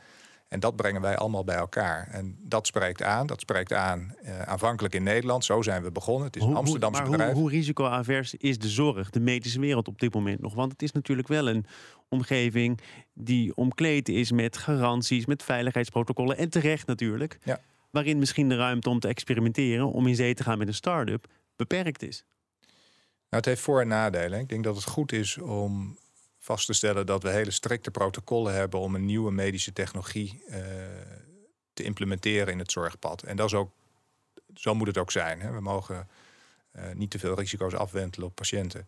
En 0.48 0.60
dat 0.60 0.76
brengen 0.76 1.02
wij 1.02 1.18
allemaal 1.18 1.44
bij 1.44 1.56
elkaar. 1.56 2.08
En 2.12 2.38
dat 2.40 2.68
spreekt 2.68 3.04
aan. 3.04 3.28
Dat 3.28 3.40
spreekt 3.40 3.74
aan 3.74 4.16
uh, 4.24 4.42
aanvankelijk 4.42 4.94
in 4.96 5.04
Nederland. 5.04 5.46
Zo 5.46 5.62
zijn 5.62 5.84
we 5.84 5.92
begonnen. 5.92 6.26
Het 6.26 6.36
is 6.36 6.42
een 6.42 6.56
Amsterdamse 6.56 7.02
maar 7.02 7.12
bedrijf. 7.12 7.34
Hoe, 7.34 7.42
hoe 7.42 7.50
risicoavers 7.50 8.36
is 8.36 8.60
de 8.60 8.70
zorg, 8.70 9.10
de 9.10 9.20
medische 9.20 9.60
wereld 9.60 9.88
op 9.88 10.00
dit 10.00 10.14
moment 10.14 10.42
nog? 10.42 10.54
Want 10.54 10.72
het 10.72 10.82
is 10.82 10.92
natuurlijk 10.92 11.28
wel 11.28 11.50
een 11.50 11.66
omgeving 12.10 12.80
die 13.14 13.56
omkleed 13.56 14.10
is 14.10 14.32
met 14.32 14.58
garanties, 14.58 15.26
met 15.26 15.44
veiligheidsprotocollen. 15.44 16.38
En 16.38 16.50
terecht 16.50 16.88
natuurlijk. 16.88 17.40
Ja. 17.44 17.60
Waarin 17.90 18.18
misschien 18.18 18.50
de 18.50 18.56
ruimte 18.56 18.90
om 18.90 19.00
te 19.00 19.08
experimenteren, 19.08 19.92
om 19.92 20.08
in 20.08 20.16
zee 20.16 20.34
te 20.34 20.44
gaan 20.44 20.58
met 20.58 20.68
een 20.68 20.74
start-up, 20.74 21.28
beperkt 21.56 22.04
is. 22.04 22.24
Nou, 23.30 23.44
het 23.44 23.46
heeft 23.46 23.62
voor- 23.62 23.82
en 23.82 23.88
nadelen. 23.88 24.40
Ik 24.40 24.50
denk 24.50 24.64
dat 24.64 24.76
het 24.76 24.86
goed 24.86 25.12
is 25.12 25.38
om 25.38 25.98
vast 26.48 26.66
te 26.66 26.74
stellen 26.74 27.06
dat 27.06 27.24
we 27.24 27.30
hele 27.30 27.52
strikte 27.52 27.92
protocollen 27.92 28.54
hebben 28.54 28.80
om 28.80 28.96
een 28.96 29.06
nieuwe 29.06 29.32
medische 29.32 29.74
technologie 29.74 30.44
uh, 30.50 30.58
te 31.74 31.84
implementeren 31.84 32.54
in 32.54 32.60
het 32.60 32.72
zorgpad. 32.72 33.24
En 33.24 33.36
dat 33.36 33.46
is 33.46 33.54
ook, 33.54 33.72
zo 34.54 34.76
moet 34.76 34.88
het 34.88 34.98
ook 34.98 35.12
zijn. 35.12 35.42
Hè. 35.42 35.52
We 35.52 35.62
mogen 35.62 36.08
uh, 36.76 36.84
niet 36.94 37.10
te 37.10 37.20
veel 37.20 37.40
risico's 37.40 37.74
afwentelen 37.74 38.28
op 38.28 38.36
patiënten. 38.36 38.88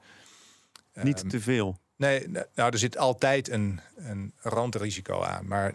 Niet 0.94 1.24
um, 1.24 1.30
te 1.30 1.42
veel. 1.42 1.80
Nee, 1.96 2.28
nou, 2.28 2.46
er 2.56 2.78
zit 2.78 2.98
altijd 2.98 3.50
een, 3.50 3.80
een 3.96 4.34
randrisico 4.38 5.22
aan. 5.22 5.48
Maar 5.48 5.74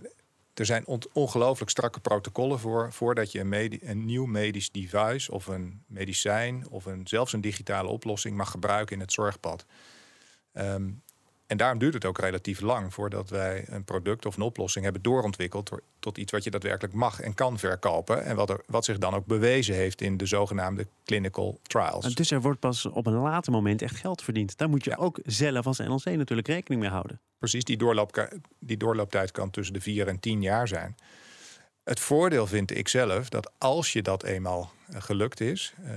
er 0.55 0.67
zijn 0.67 0.87
ongelooflijk 1.13 1.71
strakke 1.71 2.01
protocollen 2.01 2.59
voor 2.59 2.93
voordat 2.93 3.33
je 3.33 3.41
een, 3.41 3.89
een 3.89 4.05
nieuw 4.05 4.27
medisch 4.27 4.71
device 4.71 5.33
of 5.33 5.47
een 5.47 5.85
medicijn 5.87 6.69
of 6.69 6.85
een, 6.85 7.07
zelfs 7.07 7.33
een 7.33 7.41
digitale 7.41 7.89
oplossing 7.89 8.37
mag 8.37 8.51
gebruiken 8.51 8.95
in 8.95 9.01
het 9.01 9.13
zorgpad. 9.13 9.67
Um, 10.53 11.03
en 11.47 11.57
daarom 11.57 11.79
duurt 11.79 11.95
het 11.95 12.05
ook 12.05 12.19
relatief 12.19 12.61
lang 12.61 12.95
voordat 12.95 13.31
wij 13.31 13.65
een 13.69 13.85
product 13.85 14.27
of 14.27 14.37
een 14.37 14.43
oplossing 14.43 14.85
hebben 14.85 15.03
doorontwikkeld 15.03 15.71
tot 15.99 16.19
iets 16.19 16.33
wat 16.33 16.45
je 16.45 16.51
daadwerkelijk 16.51 16.95
mag 16.95 17.21
en 17.21 17.35
kan 17.35 17.59
verkopen. 17.59 18.25
En 18.25 18.37
wat, 18.37 18.51
er, 18.51 18.61
wat 18.67 18.85
zich 18.85 18.99
dan 18.99 19.15
ook 19.15 19.27
bewezen 19.27 19.75
heeft 19.75 20.01
in 20.01 20.17
de 20.17 20.27
zogenaamde 20.27 20.87
clinical 21.05 21.59
trials. 21.63 22.05
En 22.05 22.13
dus 22.13 22.31
er 22.31 22.41
wordt 22.41 22.61
pas 22.61 22.87
op 22.87 23.07
een 23.07 23.13
later 23.13 23.53
moment 23.53 23.83
echt 23.83 23.97
geld 23.97 24.23
verdiend. 24.23 24.59
Daar 24.59 24.69
moet 24.69 24.85
je 24.85 24.97
ook 24.97 25.19
zelf 25.25 25.67
als 25.67 25.79
NLC 25.79 26.05
natuurlijk 26.05 26.49
rekening 26.49 26.83
mee 26.83 26.91
houden. 26.91 27.21
Precies, 27.39 27.65
die, 27.65 27.77
doorloop, 27.77 28.29
die 28.59 28.77
doorlooptijd 28.77 29.31
kan 29.31 29.51
tussen 29.51 29.75
de 29.75 29.81
vier 29.81 30.09
en 30.09 30.21
tien 30.21 30.43
jaar 30.43 30.69
zijn. 30.69 30.97
Het 31.83 32.01
voordeel 32.01 32.47
vind 32.47 32.77
ik 32.77 32.89
zelf 32.89 33.29
dat 33.29 33.51
als 33.59 33.93
je 33.93 34.03
dat 34.03 34.23
eenmaal 34.23 34.73
eh, 34.87 35.03
gelukt 35.03 35.41
is, 35.41 35.75
uh, 35.81 35.91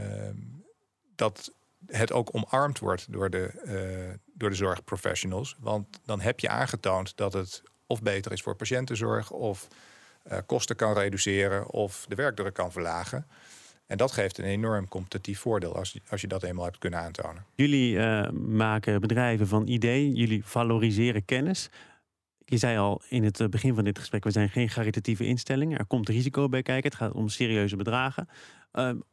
dat 1.15 1.51
het 1.85 2.11
ook 2.11 2.29
omarmd 2.31 2.79
wordt 2.79 3.11
door 3.11 3.29
de, 3.29 3.51
uh, 3.65 4.26
door 4.37 4.49
de 4.49 4.55
zorgprofessionals. 4.55 5.55
Want 5.59 5.99
dan 6.05 6.19
heb 6.19 6.39
je 6.39 6.49
aangetoond 6.49 7.17
dat 7.17 7.33
het 7.33 7.63
of 7.87 8.01
beter 8.01 8.31
is 8.31 8.41
voor 8.41 8.55
patiëntenzorg, 8.55 9.31
of 9.31 9.67
uh, 10.31 10.37
kosten 10.45 10.75
kan 10.75 10.93
reduceren, 10.93 11.69
of 11.69 12.05
de 12.07 12.15
werkdruk 12.15 12.53
kan 12.53 12.71
verlagen. 12.71 13.27
En 13.85 13.97
dat 13.97 14.11
geeft 14.11 14.37
een 14.37 14.45
enorm 14.45 14.87
competitief 14.87 15.39
voordeel 15.39 15.75
als 15.75 15.99
als 16.09 16.21
je 16.21 16.27
dat 16.27 16.43
eenmaal 16.43 16.65
hebt 16.65 16.77
kunnen 16.77 16.99
aantonen. 16.99 17.45
Jullie 17.55 17.95
uh, 17.95 18.29
maken 18.29 19.01
bedrijven 19.01 19.47
van 19.47 19.67
idee, 19.67 20.11
jullie 20.11 20.45
valoriseren 20.45 21.25
kennis. 21.25 21.69
Je 22.45 22.57
zei 22.57 22.77
al 22.77 23.01
in 23.09 23.23
het 23.23 23.49
begin 23.49 23.75
van 23.75 23.83
dit 23.83 23.99
gesprek, 23.99 24.23
we 24.23 24.31
zijn 24.31 24.49
geen 24.49 24.67
caritatieve 24.67 25.25
instelling. 25.25 25.77
Er 25.77 25.85
komt 25.85 26.09
risico 26.09 26.49
bij 26.49 26.61
kijken, 26.61 26.89
het 26.89 26.99
gaat 26.99 27.11
om 27.11 27.29
serieuze 27.29 27.75
bedragen. 27.75 28.29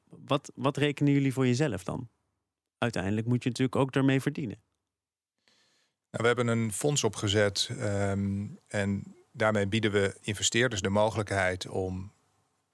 Wat, 0.08 0.52
wat 0.54 0.76
rekenen 0.76 1.12
jullie 1.12 1.32
voor 1.32 1.46
jezelf 1.46 1.84
dan? 1.84 2.08
uiteindelijk 2.84 3.26
moet 3.26 3.42
je 3.42 3.48
natuurlijk 3.48 3.76
ook 3.76 3.92
daarmee 3.92 4.20
verdienen. 4.20 4.62
Nou, 6.14 6.26
we 6.26 6.40
hebben 6.40 6.58
een 6.58 6.72
fonds 6.72 7.04
opgezet 7.04 7.70
um, 7.80 8.58
en 8.68 9.14
daarmee 9.32 9.66
bieden 9.66 9.90
we 9.92 10.16
investeerders 10.20 10.80
de 10.80 10.88
mogelijkheid 10.88 11.68
om 11.68 12.12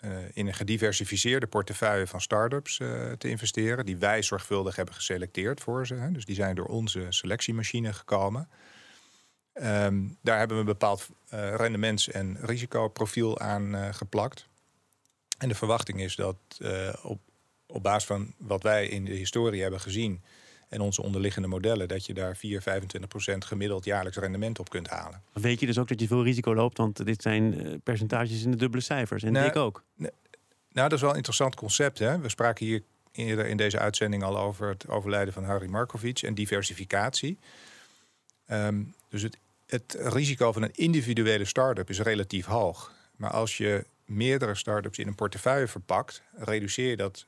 uh, 0.01 0.19
in 0.33 0.47
een 0.47 0.55
gediversifieerde 0.55 1.47
portefeuille 1.47 2.07
van 2.07 2.21
start-ups 2.21 2.79
uh, 2.79 3.13
te 3.13 3.29
investeren, 3.29 3.87
die 3.87 3.97
wij 3.97 4.23
zorgvuldig 4.23 4.77
hebben 4.77 4.95
geselecteerd 4.95 5.61
voor 5.61 5.87
ze. 5.87 5.95
Hè. 5.95 6.13
Dus 6.13 6.25
die 6.25 6.35
zijn 6.35 6.55
door 6.55 6.67
onze 6.67 7.07
selectiemachine 7.09 7.93
gekomen. 7.93 8.49
Um, 9.55 10.17
daar 10.23 10.39
hebben 10.39 10.57
we 10.57 10.63
een 10.63 10.69
bepaald 10.69 11.09
uh, 11.35 11.55
rendements- 11.55 12.11
en 12.11 12.39
risicoprofiel 12.41 13.39
aan 13.39 13.95
geplakt. 13.95 14.47
En 15.39 15.49
de 15.49 15.55
verwachting 15.55 16.01
is 16.01 16.17
dat 16.17 16.37
op 17.03 17.21
op 17.67 17.83
basis 17.83 18.05
van 18.05 18.35
wat 18.39 18.63
wij 18.63 18.87
in 18.89 19.05
de 19.05 19.15
historie 19.15 19.63
hebben 19.63 19.81
gezien 19.81 20.23
en 20.71 20.81
onze 20.81 21.03
onderliggende 21.03 21.49
modellen, 21.49 21.89
dat 21.89 22.07
je 22.07 22.15
daar 22.15 22.37
4, 22.37 22.63
25 22.63 23.11
procent 23.11 23.45
gemiddeld 23.45 23.85
jaarlijks 23.85 24.19
rendement 24.19 24.59
op 24.59 24.69
kunt 24.69 24.89
halen. 24.89 25.23
Weet 25.33 25.61
je 25.61 25.67
dus 25.67 25.79
ook 25.79 25.89
dat 25.89 26.01
je 26.01 26.07
veel 26.07 26.25
risico 26.25 26.55
loopt, 26.55 26.79
want 26.79 27.07
dit 27.07 27.23
zijn 27.23 27.61
eh, 27.61 27.75
percentages 27.83 28.43
in 28.43 28.51
de 28.51 28.57
dubbele 28.57 28.83
cijfers. 28.83 29.23
En 29.23 29.33
nou, 29.33 29.47
ik 29.47 29.57
ook. 29.57 29.85
Nou, 29.97 30.13
dat 30.73 30.93
is 30.93 31.01
wel 31.01 31.11
een 31.11 31.17
interessant 31.17 31.55
concept. 31.55 31.99
Hè? 31.99 32.19
We 32.19 32.29
spraken 32.29 32.67
hier 32.67 32.83
eerder 33.13 33.47
in 33.47 33.57
deze 33.57 33.79
uitzending 33.79 34.23
al 34.23 34.39
over 34.39 34.69
het 34.69 34.89
overlijden 34.89 35.35
van 35.35 35.45
Harry 35.45 35.69
Markovic 35.69 36.23
en 36.23 36.35
diversificatie. 36.35 37.39
Um, 38.47 38.95
dus 39.09 39.23
het, 39.23 39.37
het 39.67 39.97
risico 39.99 40.53
van 40.53 40.63
een 40.63 40.75
individuele 40.75 41.45
start-up 41.45 41.91
is 41.91 42.01
relatief 42.01 42.47
hoog. 42.47 42.93
Maar 43.17 43.31
als 43.31 43.57
je 43.57 43.85
meerdere 44.05 44.55
start-ups 44.55 44.99
in 44.99 45.07
een 45.07 45.15
portefeuille 45.15 45.69
verpakt, 45.69 46.23
reduceer 46.37 46.91
je 46.91 46.97
dat 46.97 47.27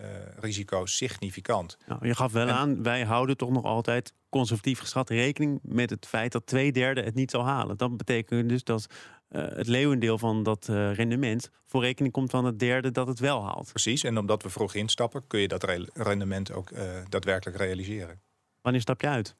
uh, 0.00 0.06
risico 0.40 0.86
significant. 0.86 1.76
Nou, 1.86 2.06
je 2.06 2.14
gaf 2.14 2.32
wel 2.32 2.48
aan, 2.48 2.82
wij 2.82 3.04
houden 3.04 3.36
toch 3.36 3.50
nog 3.50 3.64
altijd 3.64 4.12
conservatief 4.28 4.78
geschat 4.78 5.10
rekening 5.10 5.58
met 5.62 5.90
het 5.90 6.06
feit 6.06 6.32
dat 6.32 6.46
twee 6.46 6.72
derde 6.72 7.02
het 7.02 7.14
niet 7.14 7.30
zal 7.30 7.44
halen. 7.44 7.76
Dat 7.76 7.96
betekent 7.96 8.48
dus 8.48 8.64
dat 8.64 8.86
uh, 9.30 9.46
het 9.48 9.66
leeuwendeel 9.66 10.18
van 10.18 10.42
dat 10.42 10.68
uh, 10.70 10.94
rendement 10.94 11.50
voor 11.66 11.82
rekening 11.82 12.12
komt 12.12 12.30
van 12.30 12.44
het 12.44 12.58
derde 12.58 12.90
dat 12.90 13.06
het 13.06 13.18
wel 13.18 13.44
haalt. 13.44 13.68
Precies, 13.70 14.02
en 14.02 14.18
omdat 14.18 14.42
we 14.42 14.50
vroeg 14.50 14.74
instappen, 14.74 15.26
kun 15.26 15.40
je 15.40 15.48
dat 15.48 15.64
re 15.64 15.88
rendement 15.94 16.52
ook 16.52 16.70
daadwerkelijk 17.08 17.58
realiseren. 17.58 18.20
Wanneer 18.62 18.80
stap 18.80 19.00
je 19.00 19.08
uit? 19.08 19.36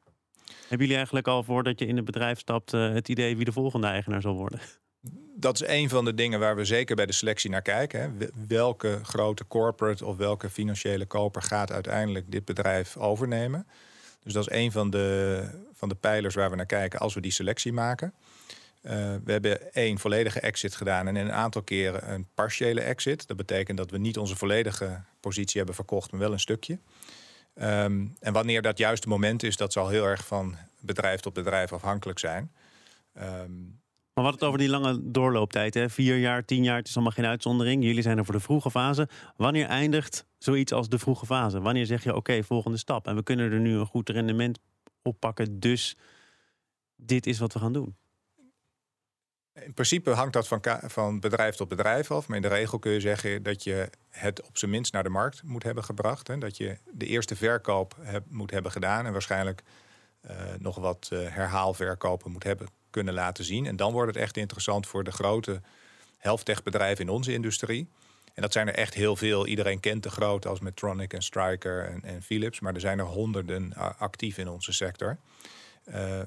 Hebben 0.60 0.78
jullie 0.78 0.96
eigenlijk 0.96 1.28
al 1.28 1.42
voordat 1.42 1.78
je 1.78 1.86
in 1.86 1.96
het 1.96 2.04
bedrijf 2.04 2.38
stapt 2.38 2.70
het 2.70 3.08
idee 3.08 3.36
wie 3.36 3.44
de 3.44 3.52
volgende 3.52 3.86
eigenaar 3.86 4.20
zal 4.20 4.34
worden? 4.34 4.60
Dat 5.40 5.60
is 5.60 5.68
een 5.68 5.88
van 5.88 6.04
de 6.04 6.14
dingen 6.14 6.40
waar 6.40 6.56
we 6.56 6.64
zeker 6.64 6.96
bij 6.96 7.06
de 7.06 7.12
selectie 7.12 7.50
naar 7.50 7.62
kijken. 7.62 8.00
Hè. 8.00 8.28
Welke 8.48 9.00
grote 9.02 9.46
corporate 9.46 10.04
of 10.04 10.16
welke 10.16 10.50
financiële 10.50 11.06
koper 11.06 11.42
gaat 11.42 11.72
uiteindelijk 11.72 12.30
dit 12.30 12.44
bedrijf 12.44 12.96
overnemen? 12.96 13.66
Dus 14.22 14.32
dat 14.32 14.50
is 14.50 14.56
een 14.56 14.72
van 14.72 14.90
de, 14.90 15.44
van 15.74 15.88
de 15.88 15.94
pijlers 15.94 16.34
waar 16.34 16.50
we 16.50 16.56
naar 16.56 16.66
kijken 16.66 17.00
als 17.00 17.14
we 17.14 17.20
die 17.20 17.30
selectie 17.30 17.72
maken. 17.72 18.12
Uh, 18.82 18.92
we 19.24 19.32
hebben 19.32 19.72
één 19.72 19.98
volledige 19.98 20.40
exit 20.40 20.74
gedaan 20.74 21.06
en 21.06 21.16
een 21.16 21.32
aantal 21.32 21.62
keren 21.62 22.12
een 22.12 22.26
partiële 22.34 22.80
exit. 22.80 23.26
Dat 23.26 23.36
betekent 23.36 23.78
dat 23.78 23.90
we 23.90 23.98
niet 23.98 24.18
onze 24.18 24.36
volledige 24.36 25.00
positie 25.20 25.56
hebben 25.56 25.74
verkocht, 25.74 26.10
maar 26.10 26.20
wel 26.20 26.32
een 26.32 26.40
stukje. 26.40 26.78
Um, 27.54 28.16
en 28.20 28.32
wanneer 28.32 28.62
dat 28.62 28.78
juiste 28.78 29.08
moment 29.08 29.42
is, 29.42 29.56
dat 29.56 29.72
zal 29.72 29.88
heel 29.88 30.04
erg 30.04 30.26
van 30.26 30.56
bedrijf 30.80 31.20
tot 31.20 31.32
bedrijf 31.32 31.72
afhankelijk 31.72 32.18
zijn. 32.18 32.52
Um, 33.20 33.80
maar 34.18 34.26
wat 34.26 34.40
het 34.40 34.48
over 34.48 34.58
die 34.58 34.68
lange 34.68 35.10
doorlooptijd, 35.10 35.74
hè? 35.74 35.90
vier 35.90 36.16
jaar, 36.16 36.44
tien 36.44 36.64
jaar, 36.64 36.76
het 36.76 36.88
is 36.88 36.94
allemaal 36.94 37.12
geen 37.12 37.26
uitzondering. 37.26 37.84
Jullie 37.84 38.02
zijn 38.02 38.18
er 38.18 38.24
voor 38.24 38.34
de 38.34 38.40
vroege 38.40 38.70
fase. 38.70 39.08
Wanneer 39.36 39.66
eindigt 39.66 40.26
zoiets 40.38 40.72
als 40.72 40.88
de 40.88 40.98
vroege 40.98 41.26
fase? 41.26 41.60
Wanneer 41.60 41.86
zeg 41.86 42.04
je 42.04 42.14
oké, 42.14 42.42
volgende 42.42 42.78
stap? 42.78 43.06
En 43.06 43.14
we 43.14 43.22
kunnen 43.22 43.52
er 43.52 43.60
nu 43.60 43.74
een 43.74 43.86
goed 43.86 44.08
rendement 44.08 44.58
oppakken, 45.02 45.60
dus 45.60 45.96
dit 46.96 47.26
is 47.26 47.38
wat 47.38 47.52
we 47.52 47.58
gaan 47.58 47.72
doen. 47.72 47.96
In 49.52 49.74
principe 49.74 50.10
hangt 50.10 50.32
dat 50.32 50.48
van, 50.48 50.60
van 50.84 51.20
bedrijf 51.20 51.54
tot 51.54 51.68
bedrijf 51.68 52.10
af. 52.10 52.28
Maar 52.28 52.36
in 52.36 52.42
de 52.42 52.48
regel 52.48 52.78
kun 52.78 52.92
je 52.92 53.00
zeggen 53.00 53.42
dat 53.42 53.64
je 53.64 53.90
het 54.08 54.42
op 54.42 54.58
zijn 54.58 54.70
minst 54.70 54.92
naar 54.92 55.02
de 55.02 55.08
markt 55.08 55.42
moet 55.42 55.62
hebben 55.62 55.84
gebracht. 55.84 56.26
Hè? 56.26 56.38
Dat 56.38 56.56
je 56.56 56.78
de 56.92 57.06
eerste 57.06 57.36
verkoop 57.36 57.96
moet 58.28 58.50
hebben 58.50 58.72
gedaan. 58.72 59.06
En 59.06 59.12
waarschijnlijk 59.12 59.62
uh, 60.30 60.36
nog 60.58 60.76
wat 60.76 61.08
uh, 61.12 61.28
herhaalverkopen 61.28 62.30
moet 62.30 62.44
hebben 62.44 62.68
kunnen 62.90 63.14
laten 63.14 63.44
zien. 63.44 63.66
En 63.66 63.76
dan 63.76 63.92
wordt 63.92 64.14
het 64.14 64.22
echt 64.22 64.36
interessant 64.36 64.86
voor 64.86 65.04
de 65.04 65.12
grote 65.12 65.60
helfttechbedrijven 66.18 67.04
in 67.04 67.10
onze 67.10 67.32
industrie. 67.32 67.88
En 68.34 68.42
dat 68.42 68.52
zijn 68.52 68.68
er 68.68 68.74
echt 68.74 68.94
heel 68.94 69.16
veel. 69.16 69.46
Iedereen 69.46 69.80
kent 69.80 70.02
de 70.02 70.10
grote 70.10 70.48
als 70.48 70.60
Medtronic 70.60 71.12
en 71.12 71.22
Stryker 71.22 71.84
en, 71.84 72.02
en 72.02 72.22
Philips. 72.22 72.60
Maar 72.60 72.74
er 72.74 72.80
zijn 72.80 72.98
er 72.98 73.04
honderden 73.04 73.74
actief 73.98 74.38
in 74.38 74.48
onze 74.48 74.72
sector. 74.72 75.18
Uh, 75.84 76.20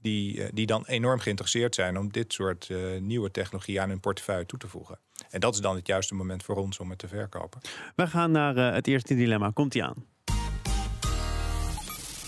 die, 0.00 0.52
die 0.52 0.66
dan 0.66 0.86
enorm 0.86 1.18
geïnteresseerd 1.18 1.74
zijn 1.74 1.98
om 1.98 2.12
dit 2.12 2.32
soort 2.32 2.68
uh, 2.68 3.00
nieuwe 3.00 3.30
technologie 3.30 3.80
aan 3.80 3.88
hun 3.88 4.00
portefeuille 4.00 4.46
toe 4.46 4.58
te 4.58 4.68
voegen. 4.68 4.98
En 5.30 5.40
dat 5.40 5.54
is 5.54 5.60
dan 5.60 5.76
het 5.76 5.86
juiste 5.86 6.14
moment 6.14 6.42
voor 6.42 6.56
ons 6.56 6.78
om 6.78 6.90
het 6.90 6.98
te 6.98 7.08
verkopen. 7.08 7.60
We 7.96 8.06
gaan 8.06 8.30
naar 8.30 8.74
het 8.74 8.86
eerste 8.86 9.14
dilemma. 9.14 9.50
Komt 9.50 9.72
die 9.72 9.84
aan? 9.84 10.11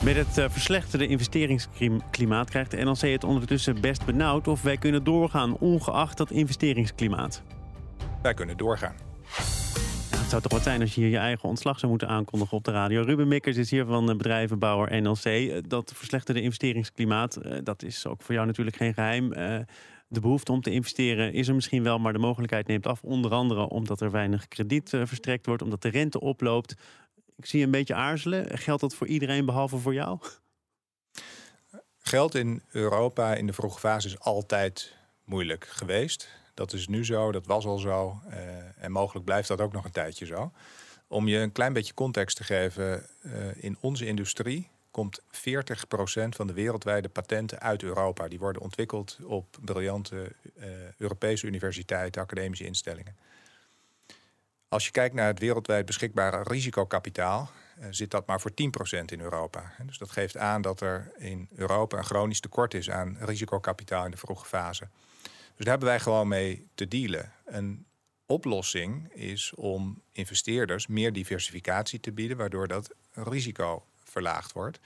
Met 0.05 0.17
het 0.17 0.39
uh, 0.39 0.45
verslechterde 0.49 1.07
investeringsklimaat 1.07 2.51
krijgt 2.51 2.71
de 2.71 2.85
NLC 2.85 3.01
het 3.01 3.25
ondertussen 3.25 3.81
best 3.81 4.05
benauwd 4.05 4.49
of 4.49 4.63
wij 4.63 4.77
kunnen 4.77 5.05
doorgaan, 5.05 5.59
ongeacht 5.59 6.17
dat 6.17 6.31
investeringsklimaat. 6.31 7.43
Wij 8.23 8.35
kunnen 8.35 8.57
doorgaan. 8.57 8.95
Ja, 10.11 10.19
het 10.19 10.31
zou 10.31 10.43
toch 10.43 10.53
wat 10.53 10.63
zijn 10.63 10.81
als 10.81 10.95
je 10.95 11.01
hier 11.01 11.11
je 11.11 11.19
eigen 11.19 11.49
ontslag 11.49 11.79
zou 11.79 11.91
moeten 11.91 12.09
aankondigen 12.09 12.57
op 12.57 12.65
de 12.65 12.71
radio. 12.71 13.03
Ruben 13.03 13.29
Mikkers 13.29 13.57
is 13.57 13.71
hier 13.71 13.85
van 13.85 14.07
bedrijvenbouwer 14.07 15.03
NLC. 15.03 15.25
Eh, 15.25 15.57
dat 15.69 15.93
verslechterde 15.95 16.41
investeringsklimaat, 16.41 17.39
dat 17.63 17.83
is 17.83 18.07
ook 18.07 18.23
voor 18.23 18.35
jou 18.35 18.47
natuurlijk 18.47 18.77
geen 18.77 18.95
geheim. 18.95 19.33
De 20.15 20.21
behoefte 20.21 20.53
om 20.53 20.61
te 20.61 20.71
investeren 20.71 21.33
is 21.33 21.49
er 21.49 21.55
misschien 21.55 21.83
wel, 21.83 21.99
maar 21.99 22.13
de 22.13 22.19
mogelijkheid 22.19 22.67
neemt 22.67 22.87
af. 22.87 23.03
Onder 23.03 23.31
andere 23.31 23.69
omdat 23.69 24.01
er 24.01 24.11
weinig 24.11 24.49
krediet 24.49 24.93
eh, 24.93 25.01
verstrekt 25.05 25.47
wordt, 25.47 25.63
omdat 25.63 25.83
de 25.83 25.89
rente 25.89 26.21
oploopt. 26.21 26.75
Ik 27.37 27.47
zie 27.47 27.59
je 27.59 27.65
een 27.65 27.71
beetje 27.71 27.95
aarzelen. 27.95 28.59
Geldt 28.59 28.81
dat 28.81 28.95
voor 28.95 29.07
iedereen 29.07 29.45
behalve 29.45 29.79
voor 29.79 29.95
jou? 29.95 30.19
Geld 31.99 32.35
in 32.35 32.63
Europa 32.71 33.35
in 33.35 33.47
de 33.47 33.53
vroege 33.53 33.79
fase 33.79 34.09
is 34.09 34.19
altijd 34.19 34.97
moeilijk 35.25 35.65
geweest. 35.65 36.29
Dat 36.55 36.73
is 36.73 36.89
nu 36.89 37.05
zo, 37.05 37.33
dat 37.33 37.47
was 37.47 37.65
al 37.65 37.79
zo. 37.79 38.21
Uh, 38.29 38.37
en 38.77 38.93
mogelijk 38.93 39.25
blijft 39.25 39.49
dat 39.49 39.61
ook 39.61 39.73
nog 39.73 39.85
een 39.85 39.91
tijdje 39.91 40.27
zo. 40.27 40.53
Om 41.07 41.29
je 41.29 41.39
een 41.39 41.53
klein 41.53 41.73
beetje 41.73 41.95
context 41.95 42.37
te 42.37 42.45
geven, 42.45 43.07
uh, 43.23 43.33
in 43.57 43.77
onze 43.81 44.07
industrie 44.07 44.69
komt 44.91 45.21
40% 45.21 45.25
van 46.29 46.47
de 46.47 46.53
wereldwijde 46.53 47.09
patenten 47.09 47.61
uit 47.61 47.83
Europa. 47.83 48.29
Die 48.29 48.39
worden 48.39 48.63
ontwikkeld 48.63 49.19
op 49.23 49.57
briljante 49.61 50.33
uh, 50.57 50.67
Europese 50.99 51.47
universiteiten, 51.47 52.23
academische 52.23 52.65
instellingen. 52.65 53.17
Als 54.75 54.85
je 54.85 54.91
kijkt 54.91 55.15
naar 55.15 55.27
het 55.27 55.39
wereldwijd 55.39 55.87
beschikbare 55.87 56.43
risicokapitaal, 56.43 57.51
uh, 57.81 57.87
zit 57.91 58.11
dat 58.11 58.27
maar 58.27 58.41
voor 58.41 58.55
10% 58.55 59.13
in 59.13 59.21
Europa. 59.21 59.73
Dus 59.83 59.99
dat 59.99 60.11
geeft 60.11 60.37
aan 60.37 60.63
dat 60.63 60.81
er 60.81 61.13
in 61.17 61.49
Europa 61.57 61.99
een 61.99 62.05
chronisch 62.05 62.41
tekort 62.41 62.75
is 62.75 62.91
aan 62.91 63.17
risicokapitaal 63.21 64.05
in 64.05 64.11
de 64.11 64.17
vroege 64.17 64.47
fase. 64.47 64.89
Dus 65.23 65.33
daar 65.57 65.69
hebben 65.69 65.89
wij 65.89 66.01
gewoon 66.01 66.29
mee 66.29 66.67
te 66.75 66.89
dealen. 66.89 67.33
Een 67.45 67.87
oplossing 68.27 69.13
is 69.13 69.53
om 69.55 70.03
investeerders 70.13 70.87
meer 70.87 71.13
diversificatie 71.13 72.01
te 72.01 72.13
bieden, 72.13 72.37
waardoor 72.37 72.69
dat 72.69 72.95
risico 73.13 73.87
verlaagd 74.05 74.53
wordt. 74.53 74.81